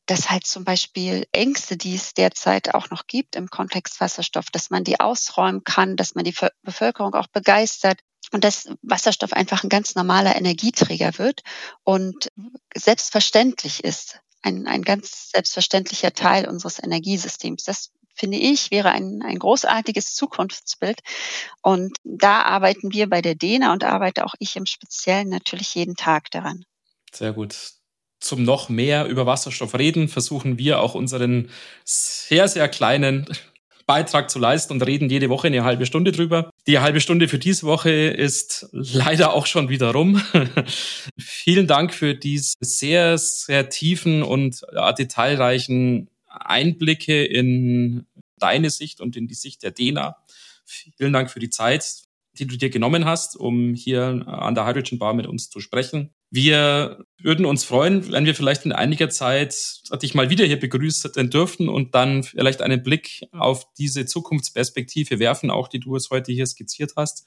dass 0.10 0.30
halt 0.30 0.46
zum 0.46 0.64
Beispiel 0.64 1.28
Ängste, 1.32 1.78
die 1.78 1.96
es 1.96 2.14
derzeit 2.14 2.74
auch 2.74 2.90
noch 2.90 3.06
gibt 3.08 3.36
im 3.36 3.50
Kontext 3.50 4.00
Wasserstoff, 4.00 4.50
dass 4.52 4.70
man 4.70 4.84
die 4.84 5.00
ausräumen 5.00 5.64
kann, 5.64 5.96
dass 5.96 6.16
man 6.16 6.24
die 6.24 6.36
Bevölkerung 6.64 7.14
auch 7.14 7.28
begeistert, 7.28 8.00
und 8.32 8.44
dass 8.44 8.70
Wasserstoff 8.82 9.34
einfach 9.34 9.64
ein 9.64 9.70
ganz 9.70 9.96
normaler 9.96 10.36
Energieträger 10.36 11.18
wird 11.18 11.42
und 11.84 12.30
selbstverständlich 12.76 13.84
ist, 13.84 14.20
ein, 14.42 14.68
ein 14.68 14.84
ganz 14.84 15.32
selbstverständlicher 15.32 16.14
Teil 16.14 16.48
unseres 16.48 16.82
Energiesystems. 16.82 17.64
Das 17.64 17.90
finde 18.14 18.38
ich, 18.38 18.72
wäre 18.72 18.92
ein, 18.92 19.22
ein 19.24 19.40
großartiges 19.40 20.14
Zukunftsbild. 20.14 21.00
Und 21.62 21.98
da 22.04 22.44
arbeiten 22.44 22.94
wir 22.94 23.10
bei 23.10 23.22
der 23.22 23.36
DENA 23.36 23.74
und 23.74 23.84
arbeite 23.84 24.26
auch 24.26 24.36
ich 24.40 24.56
im 24.56 24.66
Speziellen 24.66 25.30
natürlich 25.30 25.74
jeden 25.76 25.96
Tag 25.96 26.30
daran. 26.32 26.66
Sehr 27.12 27.34
gut. 27.34 27.79
Zum 28.20 28.44
noch 28.44 28.70
mehr 28.70 29.06
über 29.06 29.26
Wasserstoff 29.26 29.76
reden, 29.76 30.08
versuchen 30.08 30.58
wir 30.58 30.82
auch 30.82 30.94
unseren 30.94 31.50
sehr, 31.86 32.48
sehr 32.48 32.68
kleinen 32.68 33.26
Beitrag 33.90 34.30
zu 34.30 34.38
leisten 34.38 34.74
und 34.74 34.84
reden 34.84 35.10
jede 35.10 35.30
Woche 35.30 35.48
eine 35.48 35.64
halbe 35.64 35.88
Stunde 35.88 36.12
drüber. 36.12 36.52
Die 36.68 36.78
halbe 36.78 37.02
Stunde 37.02 37.28
für 37.28 37.40
diese 37.40 37.66
Woche 37.66 37.90
ist 37.90 38.70
leider 38.72 39.34
auch 39.34 39.48
schon 39.48 39.68
wieder 39.70 39.94
rum. 39.94 40.22
Vielen 41.18 41.66
Dank 41.66 41.92
für 41.92 42.14
diese 42.14 42.54
sehr, 42.60 43.18
sehr 43.18 43.70
tiefen 43.70 44.22
und 44.22 44.62
ja, 44.76 44.94
detailreichen 44.94 46.08
Einblicke 46.28 47.26
in 47.26 48.06
deine 48.38 48.70
Sicht 48.70 49.02
und 49.02 49.16
in 49.16 49.28
die 49.28 49.34
Sicht 49.34 49.64
der 49.64 49.72
DENA. 49.72 50.18
Vielen 50.66 51.14
Dank 51.14 51.32
für 51.32 51.40
die 51.40 51.50
Zeit, 51.50 52.04
die 52.34 52.46
du 52.46 52.58
dir 52.58 52.70
genommen 52.70 53.06
hast, 53.06 53.36
um 53.36 53.74
hier 53.74 54.24
an 54.28 54.54
der 54.54 54.68
Hydrogen 54.68 55.00
Bar 55.00 55.16
mit 55.16 55.26
uns 55.26 55.50
zu 55.50 55.60
sprechen. 55.60 56.14
Wir 56.32 57.06
würden 57.22 57.46
uns 57.46 57.64
freuen, 57.64 58.12
wenn 58.12 58.26
wir 58.26 58.36
vielleicht 58.36 58.66
in 58.66 58.72
einiger 58.72 59.10
Zeit 59.10 59.56
dich 60.02 60.14
mal 60.14 60.30
wieder 60.30 60.46
hier 60.46 60.60
begrüßen 60.60 61.30
dürften 61.30 61.70
und 61.70 61.96
dann 61.96 62.24
vielleicht 62.24 62.62
einen 62.62 62.84
Blick 62.84 63.24
auf 63.32 63.66
diese 63.78 64.06
Zukunftsperspektive 64.06 65.20
werfen, 65.20 65.50
auch 65.50 65.68
die 65.68 65.80
du 65.80 65.96
es 65.96 66.10
heute 66.12 66.32
hier 66.32 66.46
skizziert 66.46 66.94
hast. 66.96 67.26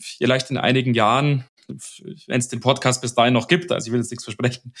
Vielleicht 0.00 0.50
in 0.50 0.56
einigen 0.56 0.94
Jahren, 0.94 1.44
wenn 1.68 2.40
es 2.40 2.48
den 2.48 2.60
Podcast 2.60 3.00
bis 3.00 3.14
dahin 3.14 3.34
noch 3.34 3.46
gibt, 3.46 3.70
also 3.70 3.86
ich 3.86 3.92
will 3.92 4.00
jetzt 4.00 4.10
nichts 4.10 4.24
versprechen, 4.24 4.72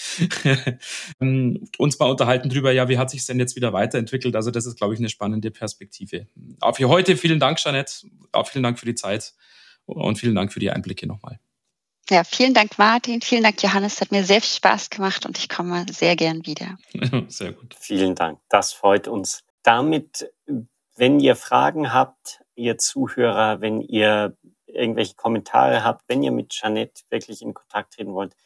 uns 1.78 1.98
mal 1.98 2.10
unterhalten 2.10 2.48
drüber, 2.48 2.72
ja, 2.72 2.88
wie 2.88 2.98
hat 2.98 3.10
sich 3.10 3.24
denn 3.26 3.38
jetzt 3.38 3.54
wieder 3.54 3.72
weiterentwickelt? 3.72 4.34
Also 4.34 4.50
das 4.50 4.66
ist, 4.66 4.76
glaube 4.76 4.94
ich, 4.94 5.00
eine 5.00 5.08
spannende 5.08 5.52
Perspektive. 5.52 6.26
Auch 6.60 6.76
für 6.76 6.88
heute 6.88 7.16
vielen 7.16 7.38
Dank, 7.38 7.58
Jeanette. 7.58 8.08
Auch 8.32 8.48
vielen 8.48 8.64
Dank 8.64 8.78
für 8.80 8.86
die 8.86 8.96
Zeit 8.96 9.34
und 9.84 10.18
vielen 10.18 10.34
Dank 10.34 10.52
für 10.52 10.60
die 10.60 10.70
Einblicke 10.70 11.06
nochmal. 11.06 11.38
Ja, 12.08 12.22
vielen 12.22 12.54
Dank, 12.54 12.78
Martin. 12.78 13.20
Vielen 13.20 13.42
Dank, 13.42 13.60
Johannes. 13.62 14.00
Hat 14.00 14.12
mir 14.12 14.22
sehr 14.22 14.40
viel 14.40 14.56
Spaß 14.56 14.90
gemacht 14.90 15.26
und 15.26 15.38
ich 15.38 15.48
komme 15.48 15.84
sehr 15.90 16.14
gern 16.14 16.46
wieder. 16.46 16.78
Sehr 17.28 17.52
gut. 17.52 17.74
Vielen 17.78 18.14
Dank. 18.14 18.38
Das 18.48 18.72
freut 18.72 19.08
uns. 19.08 19.42
Damit, 19.64 20.32
wenn 20.94 21.18
ihr 21.18 21.34
Fragen 21.34 21.92
habt, 21.92 22.44
ihr 22.54 22.78
Zuhörer, 22.78 23.60
wenn 23.60 23.80
ihr 23.80 24.36
irgendwelche 24.66 25.14
Kommentare 25.14 25.82
habt, 25.82 26.08
wenn 26.08 26.22
ihr 26.22 26.30
mit 26.30 26.50
Jeanette 26.50 27.02
wirklich 27.10 27.42
in 27.42 27.54
Kontakt 27.54 27.94
treten 27.94 28.14
wollt, 28.14 28.36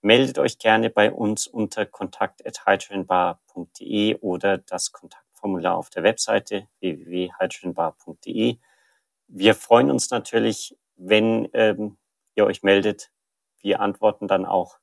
meldet 0.00 0.38
euch 0.38 0.58
gerne 0.58 0.90
bei 0.90 1.10
uns 1.10 1.48
unter 1.48 1.86
kontakt.hydrogenbar.de 1.86 4.18
oder 4.20 4.58
das 4.58 4.92
Kontaktformular 4.92 5.76
auf 5.76 5.90
der 5.90 6.04
Webseite 6.04 6.68
www.hydrogenbar.de. 6.80 8.58
Wir 9.26 9.54
freuen 9.54 9.90
uns 9.90 10.10
natürlich, 10.10 10.76
wenn 10.96 11.48
ähm, 11.52 11.96
ihr 12.38 12.46
euch 12.46 12.62
meldet. 12.62 13.10
Wir 13.60 13.80
antworten 13.80 14.28
dann 14.28 14.46
auch 14.46 14.78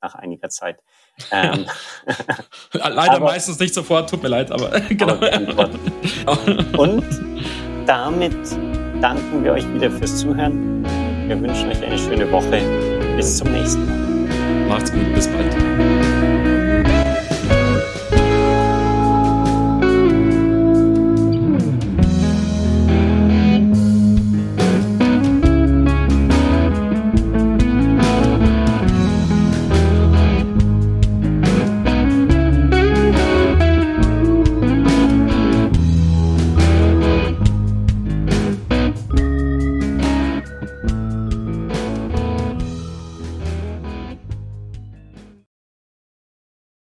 nach 0.00 0.14
einiger 0.14 0.48
Zeit. 0.48 0.80
Ähm, 1.32 1.66
Leider 2.72 3.14
aber, 3.14 3.26
meistens 3.26 3.58
nicht 3.58 3.74
sofort, 3.74 4.08
tut 4.08 4.22
mir 4.22 4.28
leid, 4.28 4.52
aber 4.52 4.80
genau. 4.88 5.14
Aber 6.26 6.78
Und 6.78 7.04
damit 7.86 8.36
danken 9.00 9.42
wir 9.42 9.52
euch 9.52 9.74
wieder 9.74 9.90
fürs 9.90 10.18
Zuhören. 10.18 10.84
Wir 11.26 11.40
wünschen 11.40 11.68
euch 11.70 11.82
eine 11.82 11.98
schöne 11.98 12.30
Woche. 12.30 12.60
Bis 13.16 13.38
zum 13.38 13.50
nächsten 13.50 13.84
Mal. 13.86 14.68
Macht's 14.68 14.92
gut, 14.92 15.14
bis 15.14 15.26
bald. 15.26 16.07